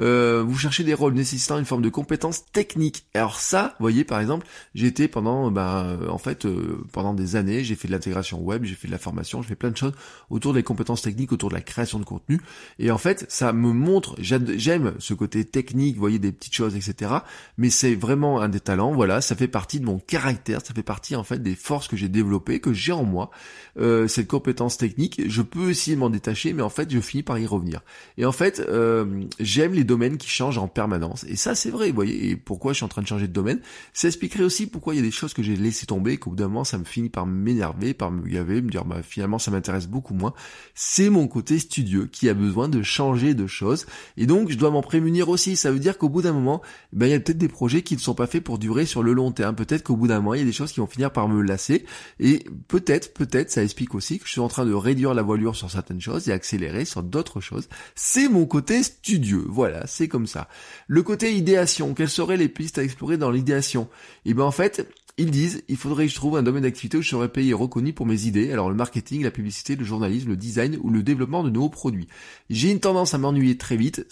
Euh, 0.01 0.43
vous 0.45 0.57
cherchez 0.57 0.83
des 0.83 0.93
rôles 0.93 1.13
nécessitant 1.13 1.57
une 1.57 1.65
forme 1.65 1.81
de 1.81 1.89
compétence 1.89 2.45
technique. 2.51 3.05
Alors 3.13 3.39
ça, 3.39 3.75
vous 3.79 3.83
voyez, 3.83 4.03
par 4.03 4.19
exemple, 4.19 4.45
j'ai 4.73 4.87
été 4.87 5.07
pendant, 5.07 5.51
bah, 5.51 5.97
en 6.09 6.17
fait, 6.17 6.45
euh, 6.45 6.83
pendant 6.91 7.13
des 7.13 7.35
années, 7.35 7.63
j'ai 7.63 7.75
fait 7.75 7.87
de 7.87 7.93
l'intégration 7.93 8.41
web, 8.41 8.63
j'ai 8.63 8.75
fait 8.75 8.87
de 8.87 8.91
la 8.91 8.97
formation, 8.97 9.41
j'ai 9.41 9.49
fait 9.49 9.55
plein 9.55 9.71
de 9.71 9.77
choses 9.77 9.93
autour 10.29 10.53
des 10.53 10.63
compétences 10.63 11.01
techniques, 11.01 11.31
autour 11.31 11.49
de 11.49 11.55
la 11.55 11.61
création 11.61 11.99
de 11.99 12.05
contenu. 12.05 12.41
Et 12.79 12.91
en 12.91 12.97
fait, 12.97 13.25
ça 13.29 13.53
me 13.53 13.71
montre, 13.71 14.15
j'aime 14.19 14.93
ce 14.99 15.13
côté 15.13 15.45
technique, 15.45 15.97
voyez, 15.97 16.19
des 16.19 16.31
petites 16.31 16.55
choses, 16.55 16.75
etc. 16.75 17.11
Mais 17.57 17.69
c'est 17.69 17.95
vraiment 17.95 18.41
un 18.41 18.49
des 18.49 18.59
talents, 18.59 18.93
voilà, 18.93 19.21
ça 19.21 19.35
fait 19.35 19.47
partie 19.47 19.79
de 19.79 19.85
mon 19.85 19.99
caractère, 19.99 20.61
ça 20.65 20.73
fait 20.73 20.83
partie 20.83 21.15
en 21.15 21.23
fait 21.23 21.41
des 21.41 21.55
forces 21.55 21.87
que 21.87 21.95
j'ai 21.95 22.09
développées, 22.09 22.59
que 22.59 22.73
j'ai 22.73 22.91
en 22.91 23.03
moi. 23.03 23.31
Euh, 23.77 24.07
cette 24.07 24.27
compétence 24.27 24.77
technique, 24.77 25.21
je 25.27 25.41
peux 25.41 25.69
essayer 25.69 25.95
de 25.95 26.01
m'en 26.01 26.09
détacher, 26.09 26.53
mais 26.53 26.61
en 26.61 26.69
fait, 26.69 26.91
je 26.91 26.99
finis 26.99 27.23
par 27.23 27.39
y 27.39 27.45
revenir. 27.45 27.81
Et 28.17 28.25
en 28.25 28.31
fait, 28.31 28.59
euh, 28.59 29.23
j'aime 29.39 29.73
les 29.73 29.84
domaines 29.85 30.17
qui 30.17 30.29
changent 30.29 30.57
en 30.57 30.67
permanence. 30.67 31.25
Et 31.29 31.35
ça, 31.35 31.55
c'est 31.55 31.69
vrai, 31.69 31.89
vous 31.89 31.95
voyez. 31.95 32.29
Et 32.29 32.35
pourquoi 32.35 32.73
je 32.73 32.77
suis 32.77 32.85
en 32.85 32.89
train 32.89 33.01
de 33.01 33.07
changer 33.07 33.27
de 33.27 33.33
domaine? 33.33 33.59
Ça 33.93 34.07
expliquerait 34.07 34.43
aussi 34.43 34.67
pourquoi 34.67 34.93
il 34.93 34.97
y 34.97 34.99
a 34.99 35.03
des 35.03 35.11
choses 35.11 35.33
que 35.33 35.43
j'ai 35.43 35.55
laissé 35.55 35.85
tomber, 35.85 36.17
qu'au 36.17 36.31
bout 36.31 36.35
d'un 36.35 36.47
moment, 36.47 36.63
ça 36.63 36.77
me 36.77 36.83
finit 36.83 37.09
par 37.09 37.25
m'énerver, 37.25 37.93
par 37.93 38.11
me 38.11 38.27
gaver, 38.27 38.61
me 38.61 38.69
dire, 38.69 38.85
bah, 38.85 39.01
finalement, 39.03 39.39
ça 39.39 39.51
m'intéresse 39.51 39.87
beaucoup 39.87 40.13
moins. 40.13 40.33
C'est 40.73 41.09
mon 41.09 41.27
côté 41.27 41.59
studieux 41.59 42.07
qui 42.07 42.29
a 42.29 42.33
besoin 42.33 42.69
de 42.69 42.81
changer 42.81 43.33
de 43.33 43.47
choses. 43.47 43.85
Et 44.17 44.25
donc, 44.25 44.49
je 44.49 44.57
dois 44.57 44.71
m'en 44.71 44.81
prémunir 44.81 45.29
aussi. 45.29 45.55
Ça 45.55 45.71
veut 45.71 45.79
dire 45.79 45.97
qu'au 45.97 46.09
bout 46.09 46.21
d'un 46.21 46.33
moment, 46.33 46.61
ben, 46.93 47.07
il 47.07 47.11
y 47.11 47.13
a 47.13 47.19
peut-être 47.19 47.37
des 47.37 47.47
projets 47.47 47.81
qui 47.81 47.95
ne 47.95 48.01
sont 48.01 48.15
pas 48.15 48.27
faits 48.27 48.43
pour 48.43 48.57
durer 48.59 48.85
sur 48.85 49.03
le 49.03 49.13
long 49.13 49.31
terme. 49.31 49.55
Peut-être 49.55 49.83
qu'au 49.83 49.95
bout 49.95 50.07
d'un 50.07 50.17
moment, 50.17 50.33
il 50.33 50.39
y 50.39 50.43
a 50.43 50.45
des 50.45 50.51
choses 50.51 50.71
qui 50.71 50.79
vont 50.79 50.87
finir 50.87 51.11
par 51.11 51.27
me 51.27 51.41
lasser. 51.41 51.85
Et 52.19 52.45
peut-être, 52.67 53.13
peut-être, 53.13 53.51
ça 53.51 53.63
explique 53.63 53.95
aussi 53.95 54.19
que 54.19 54.25
je 54.25 54.31
suis 54.31 54.41
en 54.41 54.47
train 54.47 54.65
de 54.65 54.73
réduire 54.73 55.13
la 55.13 55.21
voilure 55.21 55.55
sur 55.55 55.71
certaines 55.71 56.01
choses 56.01 56.29
et 56.29 56.31
accélérer 56.31 56.85
sur 56.85 57.03
d'autres 57.03 57.41
choses. 57.41 57.67
C'est 57.95 58.29
mon 58.29 58.45
côté 58.45 58.83
studieux. 58.83 59.45
Voilà, 59.47 59.74
c'est 59.85 60.07
comme 60.07 60.27
ça. 60.27 60.47
Le 60.87 61.03
côté 61.03 61.33
idéation, 61.33 61.93
quelles 61.93 62.09
seraient 62.09 62.37
les 62.37 62.49
pistes 62.49 62.77
à 62.77 62.83
explorer 62.83 63.17
dans 63.17 63.31
l'idéation? 63.31 63.87
Eh 64.25 64.33
ben 64.33 64.43
en 64.43 64.51
fait, 64.51 64.87
ils 65.17 65.31
disent, 65.31 65.63
il 65.69 65.77
faudrait 65.77 66.07
que 66.07 66.11
je 66.11 66.15
trouve 66.15 66.35
un 66.35 66.43
domaine 66.43 66.63
d'activité 66.63 66.97
où 66.97 67.01
je 67.01 67.09
serais 67.09 67.29
payé 67.29 67.51
et 67.51 67.53
reconnu 67.53 67.93
pour 67.93 68.05
mes 68.05 68.25
idées, 68.25 68.51
alors 68.51 68.69
le 68.69 68.75
marketing, 68.75 69.23
la 69.23 69.31
publicité, 69.31 69.77
le 69.77 69.85
journalisme, 69.85 70.27
le 70.27 70.35
design 70.35 70.77
ou 70.83 70.89
le 70.89 71.03
développement 71.03 71.41
de 71.41 71.49
nouveaux 71.49 71.69
produits. 71.69 72.07
J'ai 72.49 72.69
une 72.69 72.81
tendance 72.81 73.13
à 73.13 73.17
m'ennuyer 73.17 73.57
très 73.57 73.77
vite, 73.77 74.05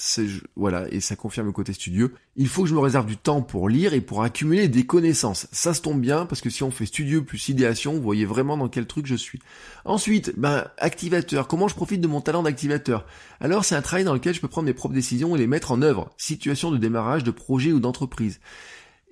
voilà, 0.55 0.89
et 0.91 1.01
ça 1.01 1.17
confirme 1.17 1.47
le 1.47 1.51
côté 1.51 1.73
studieux. 1.73 2.13
Il 2.37 2.47
faut 2.47 2.63
que 2.63 2.69
je 2.69 2.73
me 2.73 2.79
réserve 2.79 3.05
du 3.05 3.17
temps 3.17 3.41
pour 3.41 3.67
lire 3.67 3.93
et 3.93 3.99
pour 3.99 4.23
accumuler 4.23 4.69
des 4.69 4.85
connaissances. 4.85 5.47
Ça 5.51 5.73
se 5.73 5.81
tombe 5.81 5.99
bien, 5.99 6.25
parce 6.25 6.39
que 6.39 6.49
si 6.49 6.63
on 6.63 6.71
fait 6.71 6.85
studieux 6.85 7.25
plus 7.25 7.49
idéation, 7.49 7.93
vous 7.95 8.01
voyez 8.01 8.25
vraiment 8.25 8.55
dans 8.55 8.69
quel 8.69 8.85
truc 8.85 9.05
je 9.05 9.15
suis. 9.15 9.39
Ensuite, 9.83 10.33
ben, 10.37 10.67
activateur. 10.77 11.49
Comment 11.49 11.67
je 11.67 11.75
profite 11.75 11.99
de 11.99 12.07
mon 12.07 12.21
talent 12.21 12.43
d'activateur? 12.43 13.05
Alors 13.41 13.65
c'est 13.65 13.75
un 13.75 13.81
travail 13.81 14.05
dans 14.05 14.13
lequel 14.13 14.33
je 14.33 14.39
peux 14.39 14.47
prendre 14.47 14.67
mes 14.67 14.73
propres 14.73 14.95
décisions 14.95 15.35
et 15.35 15.39
les 15.39 15.47
mettre 15.47 15.73
en 15.73 15.81
œuvre. 15.81 16.13
Situation 16.15 16.71
de 16.71 16.77
démarrage 16.77 17.25
de 17.25 17.31
projet 17.31 17.73
ou 17.73 17.81
d'entreprise 17.81 18.39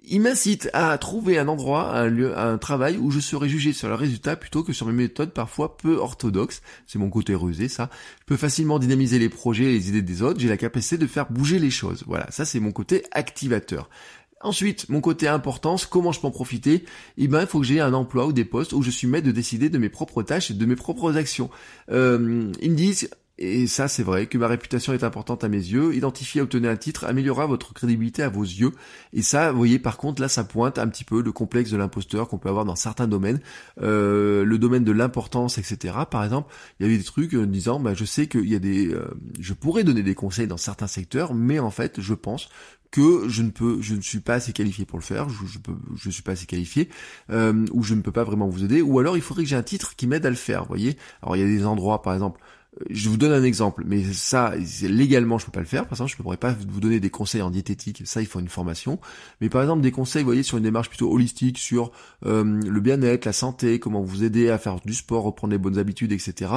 il 0.04 0.22
m'incite 0.22 0.70
à 0.74 0.98
trouver 0.98 1.38
un 1.38 1.48
endroit, 1.48 1.96
un 1.96 2.08
lieu, 2.08 2.38
un 2.38 2.58
travail 2.58 2.98
où 2.98 3.12
je 3.12 3.20
serai 3.20 3.48
jugé 3.48 3.72
sur 3.72 3.88
le 3.88 3.94
résultat 3.94 4.36
plutôt 4.36 4.64
que 4.64 4.74
sur 4.74 4.88
mes 4.88 4.94
méthodes 4.94 5.32
parfois 5.32 5.78
peu 5.78 5.96
orthodoxes. 5.98 6.62
C'est 6.88 6.98
mon 6.98 7.10
côté 7.10 7.36
rusé, 7.36 7.68
ça. 7.68 7.90
Je 8.22 8.26
peux 8.26 8.38
facilement 8.38 8.80
dynamiser 8.80 9.20
les 9.20 9.30
projets 9.30 9.66
et 9.66 9.74
les 9.74 9.90
idées 9.90 10.02
des 10.02 10.24
autres. 10.24 10.40
J'ai 10.40 10.50
la 10.50 10.58
capacité 10.58 10.98
de 10.98 11.06
faire 11.06 11.32
bouger 11.32 11.60
les 11.60 11.70
choses. 11.70 12.04
Voilà, 12.08 12.30
ça 12.32 12.46
c'est 12.46 12.60
mon 12.60 12.72
côté 12.72 13.04
activateur. 13.12 13.90
Ensuite, 14.44 14.90
mon 14.90 15.02
côté 15.02 15.28
importance, 15.28 15.86
comment 15.86 16.12
je 16.12 16.20
peux 16.20 16.28
en 16.28 16.32
profiter? 16.32 16.84
Eh 17.18 17.28
ben, 17.28 17.42
il 17.42 17.48
faut 17.48 17.60
que 17.60 17.66
j'ai 17.66 17.80
un 17.80 17.94
emploi 17.94 18.26
ou 18.26 18.34
des 18.34 18.46
postes 18.46 18.74
où 18.74 18.82
je 18.82 18.90
suis 18.90 19.06
maître 19.06 19.28
de 19.28 19.32
décider 19.32 19.70
de 19.70 19.78
mes 19.78 19.90
propres 19.90 20.24
tâches 20.24 20.50
et 20.50 20.56
de 20.56 20.66
mes 20.66 20.76
propres 20.76 21.16
actions. 21.16 21.52
Euh, 21.92 22.52
ils 22.60 22.72
me 22.72 22.76
disent, 22.76 23.12
et 23.38 23.66
ça, 23.66 23.88
c'est 23.88 24.04
vrai 24.04 24.28
que 24.28 24.38
ma 24.38 24.48
réputation 24.48 24.94
est 24.94 25.04
importante 25.04 25.44
à 25.44 25.50
mes 25.50 25.58
yeux. 25.58 25.96
Identifier 25.96 26.42
obtenir 26.42 26.70
un 26.70 26.76
titre 26.76 27.06
améliorera 27.06 27.48
votre 27.48 27.74
crédibilité 27.74 28.22
à 28.22 28.30
vos 28.30 28.44
yeux. 28.44 28.72
Et 29.14 29.24
ça, 29.24 29.52
vous 29.52 29.58
voyez, 29.58 29.80
par 29.80 29.98
contre, 29.98 30.22
là, 30.22 30.30
ça 30.30 30.44
pointe 30.44 30.78
un 30.78 30.88
petit 30.88 31.04
peu 31.04 31.22
le 31.22 31.32
complexe 31.32 31.72
de 31.72 31.78
l'imposteur 31.78 32.28
qu'on 32.28 32.38
peut 32.38 32.50
avoir 32.50 32.66
dans 32.66 32.76
certains 32.76 33.08
domaines. 33.08 33.40
Euh, 33.82 34.44
le 34.46 34.58
domaine 34.60 34.84
de 34.84 34.92
l'importance, 34.92 35.58
etc. 35.58 35.96
Par 36.10 36.24
exemple, 36.24 36.54
il 36.80 36.84
y 36.86 36.90
avait 36.90 36.98
des 36.98 37.04
trucs 37.04 37.34
en 37.34 37.46
disant, 37.46 37.80
bah, 37.80 37.94
je 37.96 38.06
sais 38.06 38.28
qu'il 38.28 38.48
y 38.48 38.56
a 38.56 38.60
des... 38.60 38.94
Euh, 38.94 39.08
je 39.40 39.54
pourrais 39.54 39.84
donner 39.84 40.04
des 40.04 40.16
conseils 40.16 40.48
dans 40.48 40.58
certains 40.58 40.88
secteurs, 40.88 41.34
mais 41.34 41.58
en 41.58 41.72
fait, 41.72 42.00
je 42.00 42.14
pense 42.14 42.50
que 42.92 43.28
je 43.30 43.42
ne 43.42 43.50
peux, 43.50 43.82
je 43.82 43.96
ne 43.96 44.02
suis 44.02 44.20
pas 44.20 44.36
assez 44.36 44.52
qualifié 44.52 44.86
pour 44.86 45.00
le 45.00 45.04
faire, 45.04 45.30
je, 45.30 45.46
je 45.46 45.60
je 45.96 46.10
suis 46.10 46.24
pas 46.24 46.34
assez 46.34 46.46
qualifié, 46.46 46.90
euh, 47.30 47.66
ou 47.72 47.84
je 47.84 47.96
ne 47.96 48.02
peux 48.02 48.12
pas 48.12 48.26
vraiment 48.26 48.50
vous 48.50 48.66
aider, 48.66 48.82
ou 48.82 49.00
alors 49.00 49.16
il 49.16 49.24
faudrait 49.24 49.44
que 49.44 49.50
j'ai 49.50 49.56
un 49.56 49.64
titre 49.64 49.96
qui 49.96 50.08
m'aide 50.08 50.26
à 50.26 50.30
le 50.30 50.36
faire, 50.36 50.64
vous 50.64 50.68
voyez. 50.68 50.98
Alors 51.22 51.38
il 51.38 51.40
y 51.40 51.44
a 51.44 51.48
des 51.48 51.66
endroits, 51.66 52.02
par 52.02 52.14
exemple, 52.14 52.42
je 52.90 53.10
vous 53.10 53.18
donne 53.18 53.34
un 53.34 53.44
exemple, 53.44 53.84
mais 53.86 54.02
ça, 54.14 54.54
légalement, 54.84 55.38
je 55.38 55.46
peux 55.46 55.52
pas 55.52 55.60
le 55.60 55.66
faire. 55.66 55.84
Par 55.84 55.94
exemple, 55.94 56.12
je 56.12 56.16
ne 56.16 56.24
pourrais 56.24 56.38
pas 56.38 56.54
vous 56.54 56.80
donner 56.80 57.02
des 57.02 57.10
conseils 57.10 57.42
en 57.42 57.50
diététique. 57.50 58.02
Ça, 58.06 58.22
il 58.22 58.28
faut 58.28 58.40
une 58.40 58.48
formation. 58.48 58.98
Mais 59.42 59.50
par 59.50 59.62
exemple, 59.62 59.82
des 59.82 59.92
conseils, 59.92 60.22
vous 60.22 60.28
voyez, 60.28 60.44
sur 60.44 60.58
une 60.58 60.64
démarche 60.64 60.88
plutôt 60.88 61.12
holistique, 61.12 61.58
sur 61.58 61.92
euh, 62.26 62.44
le 62.44 62.80
bien-être, 62.80 63.26
la 63.26 63.34
santé, 63.34 63.80
comment 63.80 64.02
vous 64.02 64.24
aider 64.24 64.50
à 64.50 64.58
faire 64.58 64.80
du 64.86 64.94
sport, 64.94 65.24
reprendre 65.24 65.52
les 65.52 65.58
bonnes 65.58 65.78
habitudes, 65.78 66.14
etc. 66.14 66.52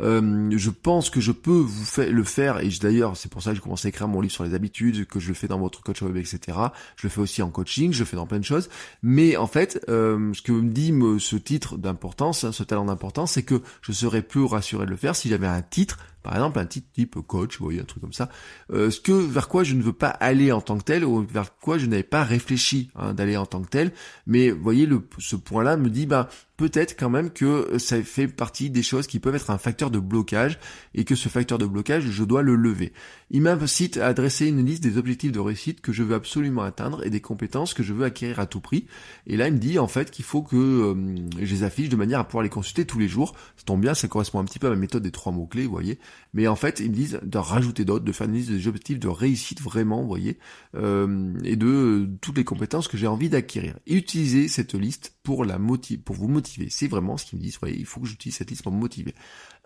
Euh, 0.00 0.50
je 0.56 0.70
pense 0.70 1.10
que 1.10 1.20
je 1.20 1.32
peux 1.32 1.50
vous 1.50 1.84
le 1.98 2.24
faire. 2.24 2.60
Et 2.60 2.70
d'ailleurs, 2.80 3.18
c'est 3.18 3.30
pour 3.30 3.42
ça 3.42 3.50
que 3.50 3.56
j'ai 3.56 3.62
commencé 3.62 3.88
à 3.88 3.90
écrire 3.90 4.08
mon 4.08 4.22
livre 4.22 4.32
sur 4.32 4.44
les 4.44 4.54
habitudes, 4.54 5.06
que 5.06 5.20
je 5.20 5.28
le 5.28 5.34
fais 5.34 5.48
dans 5.48 5.58
votre 5.58 5.82
coach 5.82 6.00
web, 6.00 6.16
etc. 6.16 6.56
Je 6.96 7.06
le 7.06 7.10
fais 7.10 7.20
aussi 7.20 7.42
en 7.42 7.50
coaching, 7.50 7.92
je 7.92 8.00
le 8.00 8.04
fais 8.06 8.16
dans 8.16 8.26
plein 8.26 8.38
de 8.38 8.44
choses. 8.44 8.70
Mais 9.02 9.36
en 9.36 9.46
fait, 9.46 9.84
euh, 9.90 10.32
ce 10.32 10.40
que 10.40 10.52
me 10.52 10.70
dit 10.70 10.94
ce 11.18 11.36
titre 11.36 11.76
d'importance, 11.76 12.50
ce 12.50 12.62
talent 12.62 12.86
d'importance, 12.86 13.32
c'est 13.32 13.42
que 13.42 13.60
je 13.82 13.92
serais 13.92 14.22
plus 14.22 14.44
rassuré 14.44 14.86
de 14.86 14.90
le 14.90 14.96
faire 14.96 15.14
si 15.14 15.28
j'avais 15.28 15.46
un 15.46 15.57
titre 15.62 15.98
Par 16.28 16.36
exemple, 16.36 16.58
un 16.58 16.66
titre 16.66 16.88
type 16.92 17.16
coach, 17.26 17.58
vous 17.58 17.64
voyez, 17.64 17.80
un 17.80 17.84
truc 17.84 18.02
comme 18.02 18.12
ça. 18.12 18.28
Euh, 18.70 18.90
ce 18.90 19.00
que 19.00 19.12
vers 19.12 19.48
quoi 19.48 19.64
je 19.64 19.72
ne 19.72 19.82
veux 19.82 19.94
pas 19.94 20.10
aller 20.10 20.52
en 20.52 20.60
tant 20.60 20.76
que 20.76 20.84
tel, 20.84 21.02
ou 21.02 21.26
vers 21.26 21.56
quoi 21.56 21.78
je 21.78 21.86
n'avais 21.86 22.02
pas 22.02 22.22
réfléchi 22.22 22.90
hein, 22.96 23.14
d'aller 23.14 23.38
en 23.38 23.46
tant 23.46 23.62
que 23.62 23.70
tel. 23.70 23.92
Mais 24.26 24.50
vous 24.50 24.62
voyez, 24.62 24.84
le, 24.84 25.00
ce 25.16 25.36
point-là 25.36 25.78
me 25.78 25.88
dit, 25.88 26.04
bah 26.04 26.28
peut-être 26.58 26.98
quand 26.98 27.08
même 27.08 27.30
que 27.30 27.78
ça 27.78 28.02
fait 28.02 28.26
partie 28.26 28.68
des 28.68 28.82
choses 28.82 29.06
qui 29.06 29.20
peuvent 29.20 29.36
être 29.36 29.50
un 29.50 29.58
facteur 29.58 29.90
de 29.90 30.00
blocage 30.00 30.58
et 30.92 31.04
que 31.04 31.14
ce 31.14 31.28
facteur 31.28 31.56
de 31.56 31.66
blocage, 31.66 32.02
je 32.02 32.24
dois 32.24 32.42
le 32.42 32.56
lever. 32.56 32.92
Il 33.30 33.42
m'incite 33.42 33.96
à 33.96 34.08
adresser 34.08 34.48
une 34.48 34.66
liste 34.66 34.82
des 34.82 34.98
objectifs 34.98 35.30
de 35.30 35.38
réussite 35.38 35.80
que 35.80 35.92
je 35.92 36.02
veux 36.02 36.16
absolument 36.16 36.62
atteindre 36.62 37.06
et 37.06 37.10
des 37.10 37.20
compétences 37.20 37.74
que 37.74 37.84
je 37.84 37.94
veux 37.94 38.04
acquérir 38.04 38.40
à 38.40 38.46
tout 38.46 38.60
prix. 38.60 38.86
Et 39.26 39.36
là, 39.36 39.46
il 39.46 39.54
me 39.54 39.58
dit 39.58 39.78
en 39.78 39.86
fait 39.86 40.10
qu'il 40.10 40.24
faut 40.24 40.42
que 40.42 40.56
euh, 40.56 40.94
je 41.40 41.54
les 41.54 41.62
affiche 41.62 41.88
de 41.88 41.96
manière 41.96 42.18
à 42.18 42.24
pouvoir 42.24 42.42
les 42.42 42.50
consulter 42.50 42.84
tous 42.84 42.98
les 42.98 43.08
jours. 43.08 43.36
Ça 43.56 43.62
tombe 43.64 43.80
bien, 43.80 43.94
ça 43.94 44.08
correspond 44.08 44.40
un 44.40 44.44
petit 44.44 44.58
peu 44.58 44.66
à 44.66 44.70
ma 44.70 44.76
méthode 44.76 45.04
des 45.04 45.12
trois 45.12 45.32
mots-clés, 45.32 45.64
vous 45.64 45.70
voyez. 45.72 46.00
Mais 46.34 46.46
en 46.46 46.56
fait, 46.56 46.80
ils 46.80 46.90
me 46.90 46.94
disent 46.94 47.20
de 47.22 47.38
rajouter 47.38 47.84
d'autres, 47.84 48.04
de 48.04 48.12
faire 48.12 48.26
une 48.26 48.34
liste 48.34 48.50
des 48.50 48.66
objectifs 48.68 48.98
de 48.98 49.08
réussite 49.08 49.60
vraiment, 49.62 50.02
vous 50.02 50.08
voyez, 50.08 50.38
euh, 50.74 51.34
et 51.42 51.56
de 51.56 51.66
euh, 51.66 52.18
toutes 52.20 52.36
les 52.36 52.44
compétences 52.44 52.88
que 52.88 52.96
j'ai 52.96 53.06
envie 53.06 53.28
d'acquérir. 53.28 53.78
Et 53.86 53.94
utiliser 53.94 54.48
cette 54.48 54.74
liste 54.74 55.14
pour 55.22 55.44
la 55.44 55.58
pour 56.04 56.16
vous 56.16 56.28
motiver. 56.28 56.68
C'est 56.70 56.88
vraiment 56.88 57.16
ce 57.16 57.24
qu'ils 57.24 57.38
me 57.38 57.44
disent. 57.44 57.58
Voyez, 57.60 57.78
il 57.78 57.86
faut 57.86 58.00
que 58.00 58.06
j'utilise 58.06 58.36
cette 58.36 58.50
liste 58.50 58.62
pour 58.62 58.72
me 58.72 58.78
motiver. 58.78 59.14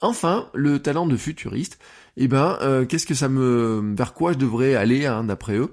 Enfin, 0.00 0.50
le 0.54 0.80
talent 0.80 1.06
de 1.06 1.16
futuriste. 1.16 1.78
Eh 2.16 2.28
ben, 2.28 2.58
euh, 2.62 2.84
qu'est-ce 2.86 3.06
que 3.06 3.14
ça 3.14 3.28
me, 3.28 3.94
vers 3.96 4.14
quoi 4.14 4.32
je 4.32 4.38
devrais 4.38 4.74
aller, 4.74 5.06
hein, 5.06 5.24
d'après 5.24 5.56
eux? 5.56 5.70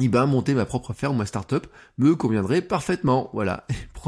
Eh 0.00 0.08
ben, 0.08 0.26
monter 0.26 0.54
ma 0.54 0.66
propre 0.66 0.92
ferme 0.92 1.14
ou 1.14 1.18
ma 1.18 1.26
start-up 1.26 1.66
me 1.98 2.14
conviendrait 2.14 2.62
parfaitement. 2.62 3.30
Voilà. 3.32 3.66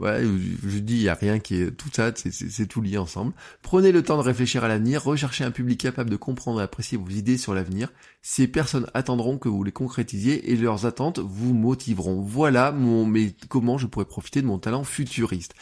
Ouais, 0.00 0.22
je 0.66 0.78
dis, 0.78 0.96
il 0.96 1.02
n'y 1.02 1.08
a 1.10 1.14
rien 1.14 1.38
qui 1.38 1.56
est 1.56 1.72
tout 1.72 1.90
ça, 1.92 2.10
c'est 2.14 2.66
tout 2.66 2.80
lié 2.80 2.96
ensemble. 2.96 3.34
Prenez 3.60 3.92
le 3.92 4.02
temps 4.02 4.16
de 4.16 4.22
réfléchir 4.22 4.64
à 4.64 4.68
l'avenir, 4.68 5.04
recherchez 5.04 5.44
un 5.44 5.50
public 5.50 5.78
capable 5.78 6.08
de 6.08 6.16
comprendre 6.16 6.58
et 6.60 6.62
apprécier 6.62 6.96
vos 6.96 7.10
idées 7.10 7.36
sur 7.36 7.52
l'avenir. 7.52 7.92
Ces 8.22 8.48
personnes 8.48 8.86
attendront 8.94 9.36
que 9.36 9.50
vous 9.50 9.62
les 9.62 9.72
concrétisiez 9.72 10.50
et 10.50 10.56
leurs 10.56 10.86
attentes 10.86 11.18
vous 11.18 11.52
motiveront. 11.52 12.22
Voilà 12.22 12.72
mon, 12.72 13.04
mais 13.04 13.34
comment 13.50 13.76
je 13.76 13.86
pourrais 13.86 14.06
profiter 14.06 14.40
de 14.40 14.46
mon 14.46 14.58
talent 14.58 14.84
futuriste. 14.84 15.54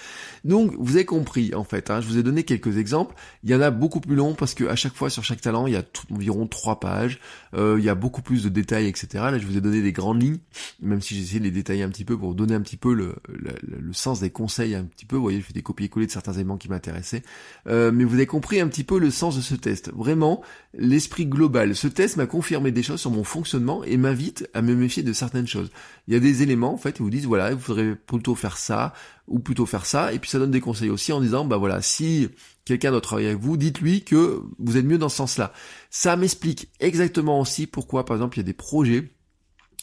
Donc, 0.44 0.72
vous 0.78 0.94
avez 0.94 1.04
compris, 1.04 1.52
en 1.54 1.64
fait, 1.64 1.90
hein, 1.90 2.00
je 2.00 2.06
vous 2.06 2.18
ai 2.18 2.22
donné 2.22 2.44
quelques 2.44 2.78
exemples. 2.78 3.16
Il 3.42 3.50
y 3.50 3.54
en 3.56 3.60
a 3.60 3.72
beaucoup 3.72 4.00
plus 4.00 4.14
longs 4.14 4.34
parce 4.34 4.54
que 4.54 4.64
à 4.64 4.76
chaque 4.76 4.94
fois 4.94 5.10
sur 5.10 5.24
chaque 5.24 5.40
talent, 5.40 5.66
il 5.66 5.72
y 5.72 5.76
a 5.76 5.82
environ 6.12 6.46
trois 6.46 6.78
pages. 6.78 7.18
Euh, 7.54 7.76
il 7.78 7.84
y 7.84 7.88
a 7.88 7.96
beaucoup 7.96 8.22
plus 8.22 8.44
de 8.44 8.48
détails, 8.48 8.86
etc. 8.86 9.08
Là, 9.14 9.38
je 9.38 9.46
vous 9.46 9.56
ai 9.56 9.60
donné 9.60 9.82
des 9.82 9.92
grandes 9.92 10.22
lignes, 10.22 10.38
même 10.80 11.00
si 11.00 11.16
j'ai 11.16 11.22
essayé 11.22 11.40
de 11.40 11.44
les 11.44 11.50
détailler 11.50 11.82
un 11.82 11.90
petit 11.90 12.04
peu 12.04 12.16
pour 12.16 12.36
donner 12.36 12.54
un 12.54 12.60
petit 12.60 12.76
peu 12.76 12.94
le, 12.94 13.16
le, 13.28 13.52
le 13.62 13.92
sens 13.92 14.20
des 14.20 14.27
conseils 14.30 14.74
un 14.74 14.84
petit 14.84 15.06
peu. 15.06 15.16
Vous 15.16 15.22
voyez, 15.22 15.40
je 15.40 15.44
fais 15.44 15.52
des 15.52 15.62
copier-coller 15.62 16.06
de 16.06 16.12
certains 16.12 16.32
éléments 16.32 16.56
qui 16.56 16.68
m'intéressaient. 16.68 17.22
Euh, 17.66 17.90
mais 17.92 18.04
vous 18.04 18.14
avez 18.14 18.26
compris 18.26 18.60
un 18.60 18.68
petit 18.68 18.84
peu 18.84 18.98
le 18.98 19.10
sens 19.10 19.36
de 19.36 19.40
ce 19.40 19.54
test. 19.54 19.90
Vraiment, 19.94 20.42
l'esprit 20.74 21.26
global. 21.26 21.74
Ce 21.74 21.88
test 21.88 22.16
m'a 22.16 22.26
confirmé 22.26 22.70
des 22.70 22.82
choses 22.82 23.00
sur 23.00 23.10
mon 23.10 23.24
fonctionnement 23.24 23.84
et 23.84 23.96
m'invite 23.96 24.48
à 24.54 24.62
me 24.62 24.74
méfier 24.74 25.02
de 25.02 25.12
certaines 25.12 25.46
choses. 25.46 25.70
Il 26.06 26.14
y 26.14 26.16
a 26.16 26.20
des 26.20 26.42
éléments, 26.42 26.72
en 26.72 26.78
fait, 26.78 26.92
qui 26.92 27.02
vous 27.02 27.10
disent, 27.10 27.26
voilà, 27.26 27.52
il 27.52 27.58
faudrait 27.58 27.94
plutôt 27.94 28.34
faire 28.34 28.56
ça, 28.56 28.92
ou 29.28 29.38
plutôt 29.38 29.66
faire 29.66 29.86
ça. 29.86 30.12
Et 30.12 30.18
puis 30.18 30.30
ça 30.30 30.38
donne 30.38 30.50
des 30.50 30.60
conseils 30.60 30.90
aussi 30.90 31.12
en 31.12 31.20
disant, 31.20 31.44
bah 31.44 31.56
voilà, 31.56 31.82
si 31.82 32.28
quelqu'un 32.64 32.90
doit 32.90 33.00
travailler 33.00 33.28
avec 33.28 33.40
vous, 33.40 33.56
dites-lui 33.56 34.02
que 34.02 34.40
vous 34.58 34.76
êtes 34.76 34.84
mieux 34.84 34.98
dans 34.98 35.08
ce 35.08 35.16
sens-là. 35.16 35.52
Ça 35.90 36.16
m'explique 36.16 36.70
exactement 36.80 37.40
aussi 37.40 37.66
pourquoi, 37.66 38.04
par 38.04 38.16
exemple, 38.16 38.36
il 38.36 38.40
y 38.40 38.44
a 38.44 38.46
des 38.46 38.52
projets 38.52 39.12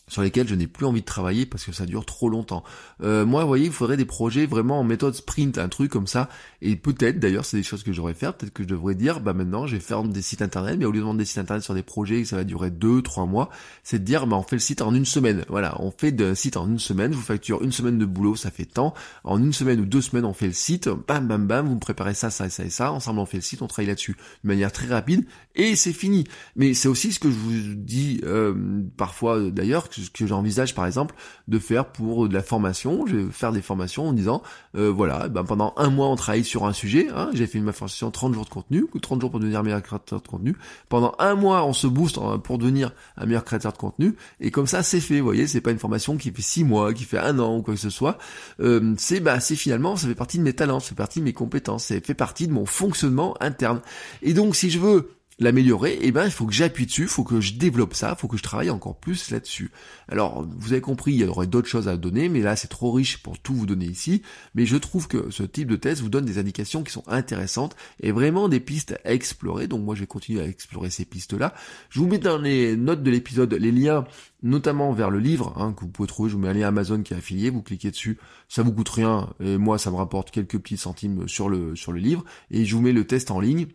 sur 0.07 0.21
lesquels 0.21 0.47
je 0.47 0.55
n'ai 0.55 0.67
plus 0.67 0.85
envie 0.85 1.01
de 1.01 1.05
travailler 1.05 1.45
parce 1.45 1.65
que 1.65 1.71
ça 1.71 1.85
dure 1.85 2.05
trop 2.05 2.29
longtemps. 2.29 2.63
Euh, 3.01 3.25
moi, 3.25 3.41
vous 3.41 3.47
voyez, 3.47 3.65
il 3.65 3.71
faudrait 3.71 3.97
des 3.97 4.05
projets 4.05 4.45
vraiment 4.45 4.79
en 4.79 4.83
méthode 4.83 5.15
sprint, 5.15 5.57
un 5.57 5.69
truc 5.69 5.91
comme 5.91 6.07
ça. 6.07 6.29
Et 6.61 6.75
peut-être, 6.75 7.19
d'ailleurs, 7.19 7.45
c'est 7.45 7.57
des 7.57 7.63
choses 7.63 7.83
que 7.83 7.93
j'aurais 7.93 8.13
faire. 8.13 8.33
Peut-être 8.35 8.53
que 8.53 8.63
je 8.63 8.67
devrais 8.67 8.95
dire, 8.95 9.19
bah 9.19 9.33
maintenant, 9.33 9.67
je 9.67 9.75
vais 9.75 9.81
faire 9.81 10.03
des 10.03 10.21
sites 10.21 10.41
internet, 10.41 10.77
mais 10.77 10.85
au 10.85 10.91
lieu 10.91 10.99
de 10.99 11.05
vendre 11.05 11.19
des 11.19 11.25
sites 11.25 11.39
internet 11.39 11.63
sur 11.63 11.73
des 11.73 11.83
projets 11.83 12.25
ça 12.25 12.35
va 12.35 12.43
durer 12.43 12.71
deux, 12.71 13.01
trois 13.01 13.25
mois, 13.25 13.49
c'est 13.83 13.99
de 13.99 14.03
dire, 14.03 14.27
bah 14.27 14.37
on 14.37 14.43
fait 14.43 14.55
le 14.55 14.61
site 14.61 14.81
en 14.81 14.93
une 14.93 15.05
semaine. 15.05 15.43
Voilà, 15.49 15.75
on 15.81 15.91
fait 15.91 16.11
de 16.11 16.33
site 16.33 16.57
en 16.57 16.67
une 16.67 16.79
semaine. 16.79 17.11
Je 17.11 17.17
vous 17.17 17.23
facture 17.23 17.63
une 17.63 17.71
semaine 17.71 17.97
de 17.97 18.05
boulot, 18.05 18.35
ça 18.35 18.51
fait 18.51 18.65
tant. 18.65 18.93
En 19.23 19.41
une 19.41 19.53
semaine 19.53 19.79
ou 19.79 19.85
deux 19.85 20.01
semaines, 20.01 20.25
on 20.25 20.33
fait 20.33 20.47
le 20.47 20.53
site. 20.53 20.89
Bam, 21.07 21.27
bam, 21.27 21.47
bam. 21.47 21.67
Vous 21.67 21.75
me 21.75 21.79
préparez 21.79 22.13
ça, 22.13 22.29
ça 22.29 22.47
et 22.47 22.49
ça 22.49 22.63
et 22.63 22.69
ça. 22.69 22.91
Ensemble, 22.91 23.19
on 23.19 23.25
fait 23.25 23.37
le 23.37 23.43
site, 23.43 23.61
on 23.61 23.67
travaille 23.67 23.87
là-dessus 23.87 24.15
de 24.43 24.47
manière 24.47 24.71
très 24.71 24.87
rapide 24.87 25.25
et 25.55 25.75
c'est 25.75 25.93
fini. 25.93 26.25
Mais 26.55 26.73
c'est 26.73 26.87
aussi 26.87 27.11
ce 27.11 27.19
que 27.19 27.29
je 27.29 27.35
vous 27.35 27.73
dis 27.75 28.21
euh, 28.23 28.53
parfois, 28.97 29.49
d'ailleurs, 29.49 29.89
que, 29.95 30.17
que 30.17 30.27
j'envisage 30.27 30.75
par 30.75 30.85
exemple 30.85 31.15
de 31.47 31.59
faire 31.59 31.85
pour 31.85 32.27
de 32.27 32.33
la 32.33 32.43
formation. 32.43 33.05
Je 33.07 33.17
vais 33.17 33.31
faire 33.31 33.51
des 33.51 33.61
formations 33.61 34.07
en 34.07 34.13
disant, 34.13 34.41
euh, 34.75 34.91
voilà, 34.91 35.27
ben 35.27 35.43
pendant 35.43 35.73
un 35.77 35.89
mois 35.89 36.07
on 36.07 36.15
travaille 36.15 36.43
sur 36.43 36.65
un 36.65 36.73
sujet. 36.73 37.07
Hein, 37.15 37.29
J'ai 37.33 37.47
fait 37.47 37.57
une 37.57 37.71
formation 37.71 38.11
30 38.11 38.33
jours 38.33 38.45
de 38.45 38.49
contenu, 38.49 38.85
ou 38.93 38.99
30 38.99 39.21
jours 39.21 39.31
pour 39.31 39.39
devenir 39.39 39.63
meilleur 39.63 39.81
créateur 39.81 40.21
de 40.21 40.27
contenu. 40.27 40.55
Pendant 40.89 41.15
un 41.19 41.35
mois 41.35 41.65
on 41.65 41.73
se 41.73 41.87
booste 41.87 42.19
pour 42.43 42.57
devenir 42.57 42.91
un 43.17 43.25
meilleur 43.25 43.43
créateur 43.43 43.73
de 43.73 43.77
contenu. 43.77 44.15
Et 44.39 44.51
comme 44.51 44.67
ça 44.67 44.83
c'est 44.83 44.99
fait. 44.99 45.19
Vous 45.19 45.25
voyez, 45.25 45.47
c'est 45.47 45.61
pas 45.61 45.71
une 45.71 45.79
formation 45.79 46.17
qui 46.17 46.31
fait 46.31 46.41
six 46.41 46.63
mois, 46.63 46.93
qui 46.93 47.03
fait 47.03 47.19
un 47.19 47.39
an 47.39 47.57
ou 47.57 47.61
quoi 47.61 47.73
que 47.73 47.79
ce 47.79 47.89
soit. 47.89 48.17
Euh, 48.59 48.93
c'est 48.97 49.19
bah 49.19 49.39
c'est 49.39 49.55
finalement 49.55 49.95
ça 49.95 50.07
fait 50.07 50.15
partie 50.15 50.37
de 50.37 50.43
mes 50.43 50.53
talents, 50.53 50.79
ça 50.79 50.89
fait 50.89 50.95
partie 50.95 51.19
de 51.19 51.25
mes 51.25 51.33
compétences, 51.33 51.85
ça 51.85 51.95
fait 52.01 52.13
partie 52.13 52.47
de 52.47 52.53
mon 52.53 52.65
fonctionnement 52.65 53.35
interne. 53.39 53.81
Et 54.21 54.33
donc 54.33 54.55
si 54.55 54.69
je 54.69 54.79
veux 54.79 55.09
l'améliorer, 55.37 55.99
eh 56.01 56.11
ben 56.11 56.25
il 56.25 56.31
faut 56.31 56.45
que 56.45 56.53
j'appuie 56.53 56.85
dessus, 56.85 57.03
il 57.03 57.07
faut 57.07 57.25
que 57.25 57.41
je 57.41 57.55
développe 57.55 57.93
ça, 57.93 58.15
il 58.17 58.19
faut 58.19 58.27
que 58.27 58.37
je 58.37 58.43
travaille 58.43 58.69
encore 58.69 58.97
plus 58.97 59.31
là-dessus. 59.31 59.71
Alors 60.07 60.47
vous 60.47 60.71
avez 60.71 60.81
compris, 60.81 61.11
il 61.11 61.19
y 61.19 61.25
aurait 61.25 61.47
d'autres 61.47 61.67
choses 61.67 61.89
à 61.89 61.97
donner, 61.97 62.29
mais 62.29 62.39
là 62.39 62.55
c'est 62.55 62.69
trop 62.69 62.91
riche 62.91 63.21
pour 63.21 63.37
tout 63.39 63.53
vous 63.53 63.65
donner 63.65 63.85
ici. 63.85 64.21
Mais 64.53 64.65
je 64.65 64.77
trouve 64.77 65.07
que 65.07 65.29
ce 65.31 65.43
type 65.43 65.67
de 65.67 65.75
test 65.75 66.01
vous 66.01 66.09
donne 66.09 66.25
des 66.25 66.37
indications 66.37 66.83
qui 66.83 66.91
sont 66.93 67.03
intéressantes 67.07 67.75
et 67.99 68.13
vraiment 68.13 68.47
des 68.47 68.61
pistes 68.61 68.97
à 69.03 69.13
explorer. 69.13 69.67
Donc 69.67 69.83
moi 69.83 69.95
je 69.95 70.03
vais 70.03 70.39
à 70.39 70.47
explorer 70.47 70.89
ces 70.89 71.03
pistes-là. 71.03 71.53
Je 71.89 71.99
vous 71.99 72.07
mets 72.07 72.17
dans 72.17 72.37
les 72.37 72.77
notes 72.77 73.03
de 73.03 73.11
l'épisode 73.11 73.53
les 73.53 73.71
liens 73.71 74.05
notamment 74.41 74.93
vers 74.93 75.09
le 75.09 75.19
livre 75.19 75.53
hein, 75.57 75.73
que 75.73 75.81
vous 75.81 75.89
pouvez 75.89 76.07
trouver. 76.07 76.29
Je 76.29 76.35
vous 76.35 76.41
mets 76.41 76.49
un 76.49 76.53
lien 76.53 76.67
Amazon 76.67 77.01
qui 77.01 77.13
est 77.13 77.17
affilié, 77.17 77.49
vous 77.49 77.61
cliquez 77.61 77.91
dessus, 77.91 78.19
ça 78.47 78.63
vous 78.63 78.71
coûte 78.71 78.89
rien 78.89 79.33
et 79.41 79.57
moi 79.57 79.77
ça 79.77 79.91
me 79.91 79.97
rapporte 79.97 80.31
quelques 80.31 80.59
petits 80.59 80.77
centimes 80.77 81.27
sur 81.27 81.49
le 81.49 81.75
sur 81.75 81.91
le 81.91 81.99
livre 81.99 82.23
et 82.51 82.63
je 82.63 82.75
vous 82.75 82.81
mets 82.81 82.93
le 82.93 83.05
test 83.05 83.31
en 83.31 83.41
ligne 83.41 83.67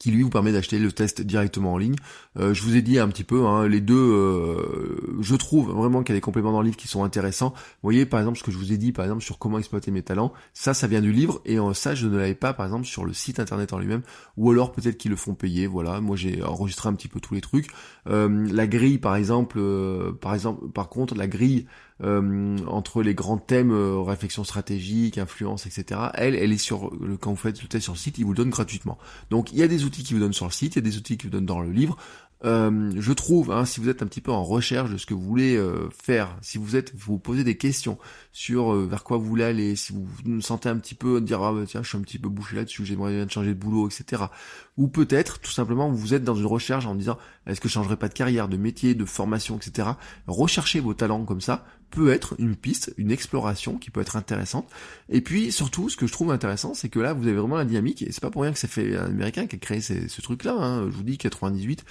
qui 0.00 0.10
lui 0.10 0.22
vous 0.22 0.30
permet 0.30 0.50
d'acheter 0.50 0.78
le 0.78 0.90
test 0.90 1.20
directement 1.20 1.74
en 1.74 1.78
ligne. 1.78 1.94
Euh, 2.38 2.54
je 2.54 2.62
vous 2.62 2.74
ai 2.74 2.80
dit 2.82 2.98
un 2.98 3.08
petit 3.08 3.22
peu, 3.22 3.46
hein, 3.46 3.68
les 3.68 3.82
deux, 3.82 3.94
euh, 3.94 5.18
je 5.20 5.36
trouve 5.36 5.70
vraiment 5.70 6.02
qu'il 6.02 6.14
y 6.14 6.16
a 6.16 6.18
des 6.18 6.22
compléments 6.22 6.52
dans 6.52 6.62
le 6.62 6.66
livre 6.66 6.78
qui 6.78 6.88
sont 6.88 7.04
intéressants. 7.04 7.50
Vous 7.50 7.82
voyez 7.82 8.06
par 8.06 8.18
exemple 8.18 8.38
ce 8.38 8.42
que 8.42 8.50
je 8.50 8.56
vous 8.56 8.72
ai 8.72 8.78
dit 8.78 8.92
par 8.92 9.04
exemple 9.04 9.22
sur 9.22 9.38
comment 9.38 9.58
exploiter 9.58 9.90
mes 9.90 10.02
talents, 10.02 10.32
ça 10.54 10.72
ça 10.72 10.86
vient 10.86 11.02
du 11.02 11.12
livre 11.12 11.42
et 11.44 11.58
en 11.58 11.74
ça 11.74 11.94
je 11.94 12.06
ne 12.06 12.16
l'avais 12.16 12.34
pas 12.34 12.54
par 12.54 12.64
exemple 12.64 12.86
sur 12.86 13.04
le 13.04 13.12
site 13.12 13.38
internet 13.40 13.74
en 13.74 13.78
lui-même 13.78 14.02
ou 14.38 14.50
alors 14.50 14.72
peut-être 14.72 14.96
qu'ils 14.96 15.10
le 15.10 15.18
font 15.18 15.34
payer. 15.34 15.66
Voilà, 15.66 16.00
moi 16.00 16.16
j'ai 16.16 16.42
enregistré 16.42 16.88
un 16.88 16.94
petit 16.94 17.08
peu 17.08 17.20
tous 17.20 17.34
les 17.34 17.42
trucs. 17.42 17.68
Euh, 18.08 18.48
la 18.50 18.66
grille 18.66 18.98
par 18.98 19.16
exemple, 19.16 19.60
par 20.22 20.32
exemple 20.32 20.66
par 20.70 20.88
contre 20.88 21.14
la 21.14 21.26
grille 21.26 21.66
euh, 22.02 22.56
entre 22.66 23.02
les 23.02 23.14
grands 23.14 23.38
thèmes 23.38 23.72
euh, 23.72 24.00
réflexion 24.00 24.44
stratégique, 24.44 25.18
influence, 25.18 25.66
etc. 25.66 26.00
Elle, 26.14 26.34
elle 26.34 26.52
est 26.52 26.58
sur 26.58 26.90
le, 27.00 27.16
quand 27.16 27.30
vous 27.30 27.36
faites 27.36 27.60
le 27.62 27.68
test 27.68 27.84
sur 27.84 27.92
le 27.92 27.98
site, 27.98 28.18
il 28.18 28.24
vous 28.24 28.32
le 28.32 28.36
donne 28.36 28.50
gratuitement. 28.50 28.98
Donc 29.30 29.52
il 29.52 29.58
y 29.58 29.62
a 29.62 29.68
des 29.68 29.84
outils 29.84 30.02
qui 30.02 30.14
vous 30.14 30.20
donnent 30.20 30.32
sur 30.32 30.46
le 30.46 30.52
site, 30.52 30.76
il 30.76 30.78
y 30.78 30.86
a 30.86 30.90
des 30.90 30.96
outils 30.96 31.16
qui 31.16 31.26
vous 31.26 31.32
donnent 31.32 31.46
dans 31.46 31.60
le 31.60 31.70
livre. 31.70 31.96
Euh, 32.44 32.92
je 32.96 33.12
trouve, 33.12 33.52
hein, 33.52 33.66
si 33.66 33.80
vous 33.80 33.90
êtes 33.90 34.02
un 34.02 34.06
petit 34.06 34.22
peu 34.22 34.32
en 34.32 34.42
recherche 34.42 34.90
de 34.90 34.96
ce 34.96 35.04
que 35.04 35.12
vous 35.12 35.20
voulez 35.20 35.56
euh, 35.56 35.90
faire, 35.90 36.38
si 36.40 36.56
vous 36.56 36.74
êtes, 36.74 36.94
vous, 36.94 37.12
vous 37.12 37.18
posez 37.18 37.44
des 37.44 37.58
questions 37.58 37.98
sur 38.32 38.72
euh, 38.72 38.86
vers 38.86 39.04
quoi 39.04 39.18
vous 39.18 39.26
voulez 39.26 39.44
aller, 39.44 39.76
si 39.76 39.92
vous 39.92 40.06
vous 40.24 40.40
sentez 40.40 40.70
un 40.70 40.76
petit 40.76 40.94
peu 40.94 41.20
dire 41.20 41.42
ah 41.42 41.52
bah, 41.52 41.64
tiens 41.66 41.82
je 41.82 41.88
suis 41.88 41.98
un 41.98 42.00
petit 42.00 42.18
peu 42.18 42.30
bouché 42.30 42.56
là-dessus, 42.56 42.86
j'aimerais 42.86 43.12
bien 43.12 43.28
changer 43.28 43.50
de 43.50 43.58
boulot, 43.58 43.88
etc. 43.88 44.22
Ou 44.78 44.88
peut-être 44.88 45.40
tout 45.40 45.50
simplement 45.50 45.90
vous 45.90 46.14
êtes 46.14 46.24
dans 46.24 46.34
une 46.34 46.46
recherche 46.46 46.86
en 46.86 46.94
disant 46.94 47.18
est-ce 47.46 47.60
que 47.60 47.68
je 47.68 47.74
changerai 47.74 47.96
pas 47.96 48.08
de 48.08 48.14
carrière, 48.14 48.48
de 48.48 48.56
métier, 48.56 48.94
de 48.94 49.04
formation, 49.04 49.58
etc. 49.58 49.90
Recherchez 50.26 50.80
vos 50.80 50.94
talents 50.94 51.26
comme 51.26 51.42
ça 51.42 51.66
peut 51.90 52.10
être 52.12 52.34
une 52.38 52.56
piste, 52.56 52.94
une 52.96 53.10
exploration 53.10 53.78
qui 53.78 53.90
peut 53.90 54.00
être 54.00 54.16
intéressante. 54.16 54.68
Et 55.08 55.20
puis 55.20 55.52
surtout, 55.52 55.88
ce 55.88 55.96
que 55.96 56.06
je 56.06 56.12
trouve 56.12 56.30
intéressant, 56.30 56.74
c'est 56.74 56.88
que 56.88 57.00
là, 57.00 57.12
vous 57.12 57.26
avez 57.26 57.36
vraiment 57.36 57.56
la 57.56 57.64
dynamique, 57.64 58.02
et 58.02 58.12
c'est 58.12 58.20
pas 58.20 58.30
pour 58.30 58.42
rien 58.42 58.52
que 58.52 58.58
c'est 58.58 58.70
fait 58.70 58.96
un 58.96 59.06
Américain 59.06 59.46
qui 59.46 59.56
a 59.56 59.58
créé 59.58 59.80
ce 59.80 60.20
truc-là. 60.22 60.54
Hein. 60.54 60.90
Je 60.90 60.96
vous 60.96 61.02
dis 61.02 61.18
98, 61.18 61.84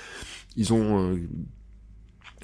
ils 0.55 0.73
ont 0.73 1.13
euh, 1.13 1.17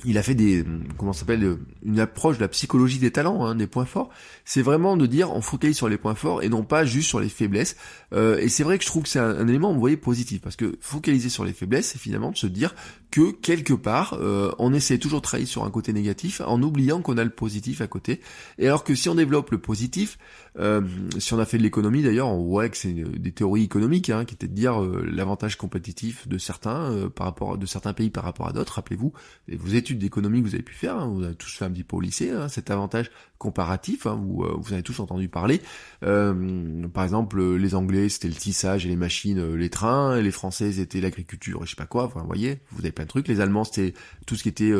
il 0.04 0.18
a 0.18 0.24
fait 0.24 0.36
des 0.36 0.66
comment 0.98 1.14
s'appelle 1.14 1.58
une 1.84 2.00
approche 2.00 2.38
de 2.38 2.42
la 2.42 2.48
psychologie 2.50 3.00
des 3.00 3.12
talents, 3.12 3.46
hein, 3.46 3.56
des 3.56 3.68
points 3.68 3.86
forts. 3.86 4.10
C'est 4.44 4.62
vraiment 4.62 4.98
de 4.98 5.06
dire 5.06 5.32
on 5.34 5.42
focalise 5.42 5.78
sur 5.78 5.88
les 5.88 5.98
points 5.98 6.16
forts 6.16 6.44
et 6.44 6.50
non 6.50 6.64
pas 6.64 6.84
juste 6.84 7.08
sur 7.08 7.20
les 7.20 7.30
faiblesses. 7.30 7.78
Euh, 8.14 8.38
et 8.40 8.50
c'est 8.50 8.64
vrai 8.64 8.78
que 8.78 8.84
je 8.84 8.90
trouve 8.90 9.04
que 9.04 9.10
c'est 9.10 9.20
un, 9.20 9.48
élément, 9.48 9.74
vous 9.74 9.80
voyez, 9.80 9.98
positif 9.98 10.42
parce 10.42 10.56
que 10.56 10.78
focaliser 10.82 11.30
sur 11.30 11.46
les 11.46 11.54
faiblesses, 11.54 11.92
c'est 11.92 12.00
finalement 12.00 12.32
de 12.32 12.38
se 12.38 12.48
dire 12.48 12.76
que 13.12 13.32
quelque 13.32 13.74
part 13.74 14.18
euh, 14.20 14.52
on 14.60 14.74
essaie 14.74 14.98
toujours 14.98 15.22
de 15.22 15.24
travailler 15.24 15.48
sur 15.48 15.64
un 15.64 15.72
côté 15.72 15.94
négatif 15.94 16.42
en 16.46 16.62
oubliant 16.62 17.02
qu'on 17.02 17.18
a 17.18 17.24
le 17.24 17.30
positif 17.30 17.80
à 17.80 17.88
côté. 17.88 18.20
Et 18.60 18.68
alors 18.68 18.84
que 18.84 18.96
si 18.96 19.08
on 19.08 19.16
développe 19.16 19.52
le 19.52 19.60
positif, 19.60 20.18
euh, 20.60 20.82
si 21.20 21.34
on 21.34 21.40
a 21.40 21.46
fait 21.46 21.58
de 21.58 21.64
l'économie 21.64 22.04
d'ailleurs, 22.04 22.28
on 22.28 22.44
voit 22.44 22.68
que 22.68 22.78
c'est 22.78 22.94
des 22.94 23.32
théories 23.32 23.64
économiques 23.64 24.10
hein, 24.10 24.26
qui 24.26 24.36
étaient 24.36 24.48
de 24.48 24.54
dire 24.54 24.80
l'avantage 24.82 25.58
compétitif 25.58 26.28
de 26.28 26.38
certains 26.38 27.10
par 27.16 27.28
rapport 27.28 27.58
de 27.58 27.66
certains 27.66 27.94
pays 27.94 28.10
par 28.10 28.26
rapport 28.26 28.48
à 28.48 28.52
d'autres. 28.52 28.74
Rappelez-vous, 28.74 29.14
vous 29.48 29.76
êtes 29.76 29.85
étude 29.86 30.00
d'économie 30.00 30.42
que 30.42 30.48
vous 30.48 30.56
avez 30.56 30.64
pu 30.64 30.74
faire, 30.74 30.98
hein, 30.98 31.08
vous 31.08 31.24
avez 31.24 31.36
tous 31.36 31.54
fait 31.56 31.66
un 31.66 31.72
petit 31.72 31.84
peu 31.84 31.96
au 31.96 32.02
lycée, 32.02 32.32
hein, 32.32 32.48
cet 32.50 32.72
avantage 32.72 33.12
comparatif, 33.38 34.08
hein, 34.08 34.20
vous, 34.22 34.44
euh, 34.44 34.56
vous 34.58 34.74
avez 34.74 34.84
tous 34.84 35.00
entendu 35.00 35.30
parler. 35.30 35.62
Euh, 36.04 36.88
par 36.88 37.04
exemple, 37.04 37.42
les 37.56 37.76
Anglais 37.76 38.10
c'était 38.10 38.28
le 38.28 38.34
tissage 38.34 38.86
et 38.86 38.90
les 38.90 38.96
machines, 38.96 39.56
les 39.56 39.70
trains, 39.70 40.20
les 40.20 40.32
Français 40.32 40.72
c'était 40.72 41.02
l'agriculture 41.02 41.62
et 41.62 41.66
je 41.66 41.72
sais 41.72 41.76
pas 41.76 41.86
quoi. 41.86 42.08
Vous 42.08 42.20
voyez, 42.26 42.60
vous 42.72 42.82
avez 42.82 42.92
plein 42.92 43.06
de 43.06 43.10
trucs. 43.10 43.28
Les 43.28 43.42
Allemands 43.42 43.64
c'était 43.64 43.94
tout 44.26 44.36
ce 44.36 44.44
qui 44.44 44.50
était 44.50 44.72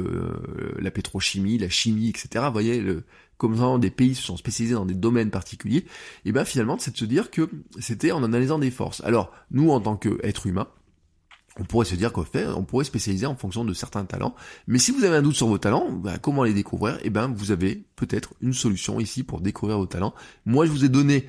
la 0.80 0.92
pétrochimie, 0.92 1.58
la 1.58 1.70
chimie, 1.70 2.10
etc. 2.10 2.46
Vous 2.48 2.54
voyez, 2.54 2.82
le, 2.82 3.04
comme 3.38 3.80
des 3.80 3.92
pays 3.92 4.16
se 4.16 4.24
sont 4.24 4.38
spécialisés 4.38 4.76
dans 4.76 4.86
des 4.86 4.94
domaines 4.94 5.32
particuliers. 5.32 5.86
Et 6.26 6.32
ben 6.32 6.46
finalement, 6.46 6.78
c'est 6.80 6.92
de 6.92 6.98
se 6.98 7.06
dire 7.06 7.32
que 7.32 7.50
c'était 7.80 8.12
en 8.12 8.24
analysant 8.24 8.60
des 8.60 8.72
forces. 8.72 9.02
Alors 9.04 9.32
nous, 9.52 9.70
en 9.72 9.82
tant 9.82 9.98
qu'êtres 9.98 10.48
humains, 10.48 10.68
on 11.60 11.64
pourrait 11.64 11.86
se 11.86 11.96
dire 11.96 12.12
qu'au 12.12 12.24
fait, 12.24 12.48
on 12.48 12.64
pourrait 12.64 12.86
spécialiser 12.86 13.26
en 13.26 13.36
fonction 13.36 13.64
de 13.64 13.74
certains 13.74 14.06
talents. 14.06 14.36
Mais 14.68 14.80
si 14.80 14.92
vous 14.92 15.04
avez 15.04 15.16
un 15.16 15.22
doute 15.22 15.36
sur 15.36 15.48
vos 15.48 15.58
talents, 15.58 15.90
ben, 15.92 16.18
comment 16.18 16.44
les 16.44 16.54
découvrir? 16.54 17.00
Eh 17.04 17.10
ben, 17.10 17.32
vous 17.34 17.52
avez 17.52 17.86
peut-être 17.96 18.34
une 18.42 18.54
solution 18.54 19.00
ici 19.00 19.24
pour 19.24 19.42
découvrir 19.42 19.78
vos 19.78 19.86
talents. 19.86 20.14
Moi, 20.46 20.66
je 20.66 20.72
vous 20.72 20.84
ai 20.84 20.90
donné 20.90 21.28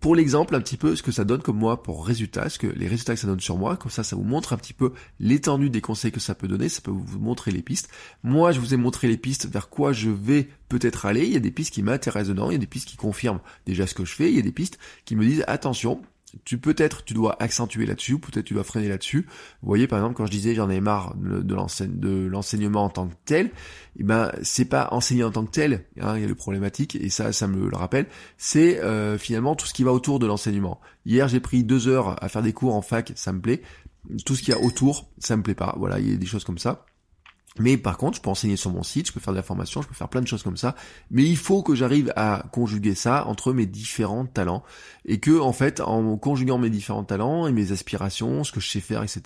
pour 0.00 0.14
l'exemple 0.14 0.54
un 0.54 0.60
petit 0.60 0.76
peu 0.76 0.94
ce 0.94 1.02
que 1.02 1.10
ça 1.10 1.24
donne 1.24 1.42
comme 1.42 1.58
moi 1.58 1.82
pour 1.82 2.06
résultats, 2.06 2.48
ce 2.48 2.58
que 2.58 2.66
les 2.68 2.86
résultats 2.86 3.14
que 3.14 3.20
ça 3.20 3.26
donne 3.26 3.40
sur 3.40 3.56
moi, 3.56 3.76
comme 3.76 3.90
ça 3.90 4.04
ça 4.04 4.14
vous 4.14 4.22
montre 4.22 4.52
un 4.52 4.56
petit 4.56 4.72
peu 4.72 4.92
l'étendue 5.18 5.70
des 5.70 5.80
conseils 5.80 6.12
que 6.12 6.20
ça 6.20 6.34
peut 6.34 6.46
donner, 6.46 6.68
ça 6.68 6.80
peut 6.80 6.92
vous 6.92 7.18
montrer 7.18 7.50
les 7.50 7.62
pistes. 7.62 7.88
Moi 8.22 8.52
je 8.52 8.60
vous 8.60 8.74
ai 8.74 8.76
montré 8.76 9.08
les 9.08 9.16
pistes 9.16 9.48
vers 9.48 9.68
quoi 9.68 9.92
je 9.92 10.10
vais 10.10 10.48
peut-être 10.68 11.06
aller, 11.06 11.26
il 11.26 11.32
y 11.32 11.36
a 11.36 11.40
des 11.40 11.50
pistes 11.50 11.74
qui 11.74 11.82
m'intéressent 11.82 12.28
dedans, 12.28 12.50
il 12.50 12.52
y 12.52 12.56
a 12.56 12.60
des 12.60 12.66
pistes 12.66 12.88
qui 12.88 12.96
confirment 12.96 13.40
déjà 13.66 13.86
ce 13.86 13.94
que 13.94 14.04
je 14.04 14.14
fais, 14.14 14.30
il 14.30 14.36
y 14.36 14.38
a 14.38 14.42
des 14.42 14.52
pistes 14.52 14.78
qui 15.04 15.16
me 15.16 15.24
disent 15.24 15.44
attention, 15.48 16.00
tu 16.44 16.58
peut-être 16.58 17.04
tu 17.04 17.14
dois 17.14 17.36
accentuer 17.42 17.86
là-dessus, 17.86 18.18
peut-être 18.18 18.44
tu 18.44 18.54
dois 18.54 18.64
freiner 18.64 18.88
là-dessus. 18.88 19.26
Vous 19.62 19.68
voyez 19.68 19.86
par 19.86 19.98
exemple 19.98 20.14
quand 20.14 20.26
je 20.26 20.30
disais 20.30 20.54
j'en 20.54 20.70
ai 20.70 20.80
marre 20.80 21.14
de 21.16 22.28
l'enseignement 22.28 22.84
en 22.84 22.88
tant 22.90 23.08
que 23.08 23.14
tel, 23.24 23.50
eh 23.98 24.04
ben 24.04 24.32
c'est 24.42 24.64
pas 24.64 24.88
enseigner 24.92 25.24
en 25.24 25.30
tant 25.30 25.44
que 25.44 25.50
tel, 25.50 25.84
hein, 26.00 26.16
il 26.16 26.22
y 26.22 26.24
a 26.24 26.28
le 26.28 26.34
problématique 26.34 26.96
et 26.96 27.10
ça 27.10 27.32
ça 27.32 27.46
me 27.46 27.68
le 27.68 27.76
rappelle, 27.76 28.06
c'est 28.36 28.80
euh, 28.80 29.18
finalement 29.18 29.54
tout 29.54 29.66
ce 29.66 29.74
qui 29.74 29.84
va 29.84 29.92
autour 29.92 30.18
de 30.18 30.26
l'enseignement. 30.26 30.80
Hier 31.06 31.28
j'ai 31.28 31.40
pris 31.40 31.64
deux 31.64 31.88
heures 31.88 32.22
à 32.22 32.28
faire 32.28 32.42
des 32.42 32.52
cours 32.52 32.74
en 32.74 32.82
fac, 32.82 33.12
ça 33.14 33.32
me 33.32 33.40
plaît. 33.40 33.62
Tout 34.24 34.36
ce 34.36 34.42
qu'il 34.42 34.54
y 34.54 34.56
a 34.56 34.60
autour, 34.60 35.10
ça 35.18 35.36
me 35.36 35.42
plaît 35.42 35.54
pas. 35.54 35.74
Voilà, 35.76 35.98
il 35.98 36.10
y 36.10 36.14
a 36.14 36.16
des 36.16 36.24
choses 36.26 36.44
comme 36.44 36.56
ça. 36.56 36.86
Mais 37.58 37.76
par 37.76 37.98
contre, 37.98 38.16
je 38.16 38.22
peux 38.22 38.30
enseigner 38.30 38.56
sur 38.56 38.70
mon 38.70 38.82
site, 38.82 39.08
je 39.08 39.12
peux 39.12 39.20
faire 39.20 39.32
de 39.32 39.38
la 39.38 39.42
formation, 39.42 39.82
je 39.82 39.88
peux 39.88 39.94
faire 39.94 40.08
plein 40.08 40.20
de 40.20 40.26
choses 40.26 40.42
comme 40.42 40.56
ça. 40.56 40.74
Mais 41.10 41.24
il 41.24 41.36
faut 41.36 41.62
que 41.62 41.74
j'arrive 41.74 42.12
à 42.14 42.44
conjuguer 42.52 42.94
ça 42.94 43.26
entre 43.26 43.52
mes 43.52 43.66
différents 43.66 44.26
talents. 44.26 44.62
Et 45.04 45.18
que, 45.18 45.40
en 45.40 45.52
fait, 45.52 45.80
en 45.80 46.16
conjuguant 46.16 46.58
mes 46.58 46.70
différents 46.70 47.04
talents 47.04 47.46
et 47.46 47.52
mes 47.52 47.72
aspirations, 47.72 48.44
ce 48.44 48.52
que 48.52 48.60
je 48.60 48.68
sais 48.68 48.80
faire, 48.80 49.02
etc., 49.02 49.22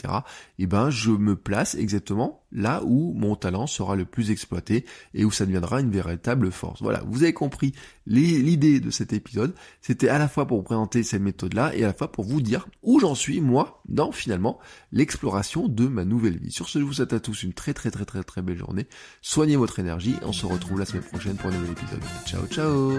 eh 0.58 0.66
ben, 0.66 0.90
je 0.90 1.10
me 1.10 1.36
place 1.36 1.74
exactement 1.74 2.41
là 2.52 2.82
où 2.84 3.12
mon 3.14 3.36
talent 3.36 3.66
sera 3.66 3.96
le 3.96 4.04
plus 4.04 4.30
exploité 4.30 4.84
et 5.14 5.24
où 5.24 5.30
ça 5.30 5.46
deviendra 5.46 5.80
une 5.80 5.90
véritable 5.90 6.50
force. 6.50 6.82
Voilà. 6.82 7.02
Vous 7.06 7.22
avez 7.22 7.32
compris 7.32 7.72
l'idée 8.06 8.80
de 8.80 8.90
cet 8.90 9.12
épisode. 9.12 9.54
C'était 9.80 10.08
à 10.08 10.18
la 10.18 10.28
fois 10.28 10.46
pour 10.46 10.58
vous 10.58 10.62
présenter 10.62 11.02
cette 11.02 11.22
méthode-là 11.22 11.74
et 11.74 11.84
à 11.84 11.88
la 11.88 11.94
fois 11.94 12.10
pour 12.10 12.24
vous 12.24 12.40
dire 12.40 12.66
où 12.82 13.00
j'en 13.00 13.14
suis, 13.14 13.40
moi, 13.40 13.82
dans 13.88 14.12
finalement 14.12 14.58
l'exploration 14.90 15.68
de 15.68 15.86
ma 15.86 16.04
nouvelle 16.04 16.38
vie. 16.38 16.52
Sur 16.52 16.68
ce, 16.68 16.78
je 16.78 16.84
vous 16.84 16.94
souhaite 16.94 17.12
à 17.12 17.20
tous 17.20 17.42
une 17.42 17.52
très 17.52 17.74
très 17.74 17.90
très 17.90 18.04
très 18.04 18.22
très 18.22 18.42
belle 18.42 18.58
journée. 18.58 18.86
Soignez 19.20 19.56
votre 19.56 19.78
énergie. 19.78 20.16
On 20.22 20.32
se 20.32 20.46
retrouve 20.46 20.78
la 20.78 20.86
semaine 20.86 21.04
prochaine 21.04 21.36
pour 21.36 21.50
un 21.50 21.52
nouvel 21.52 21.72
épisode. 21.72 22.02
Ciao 22.26 22.46
ciao? 22.46 22.98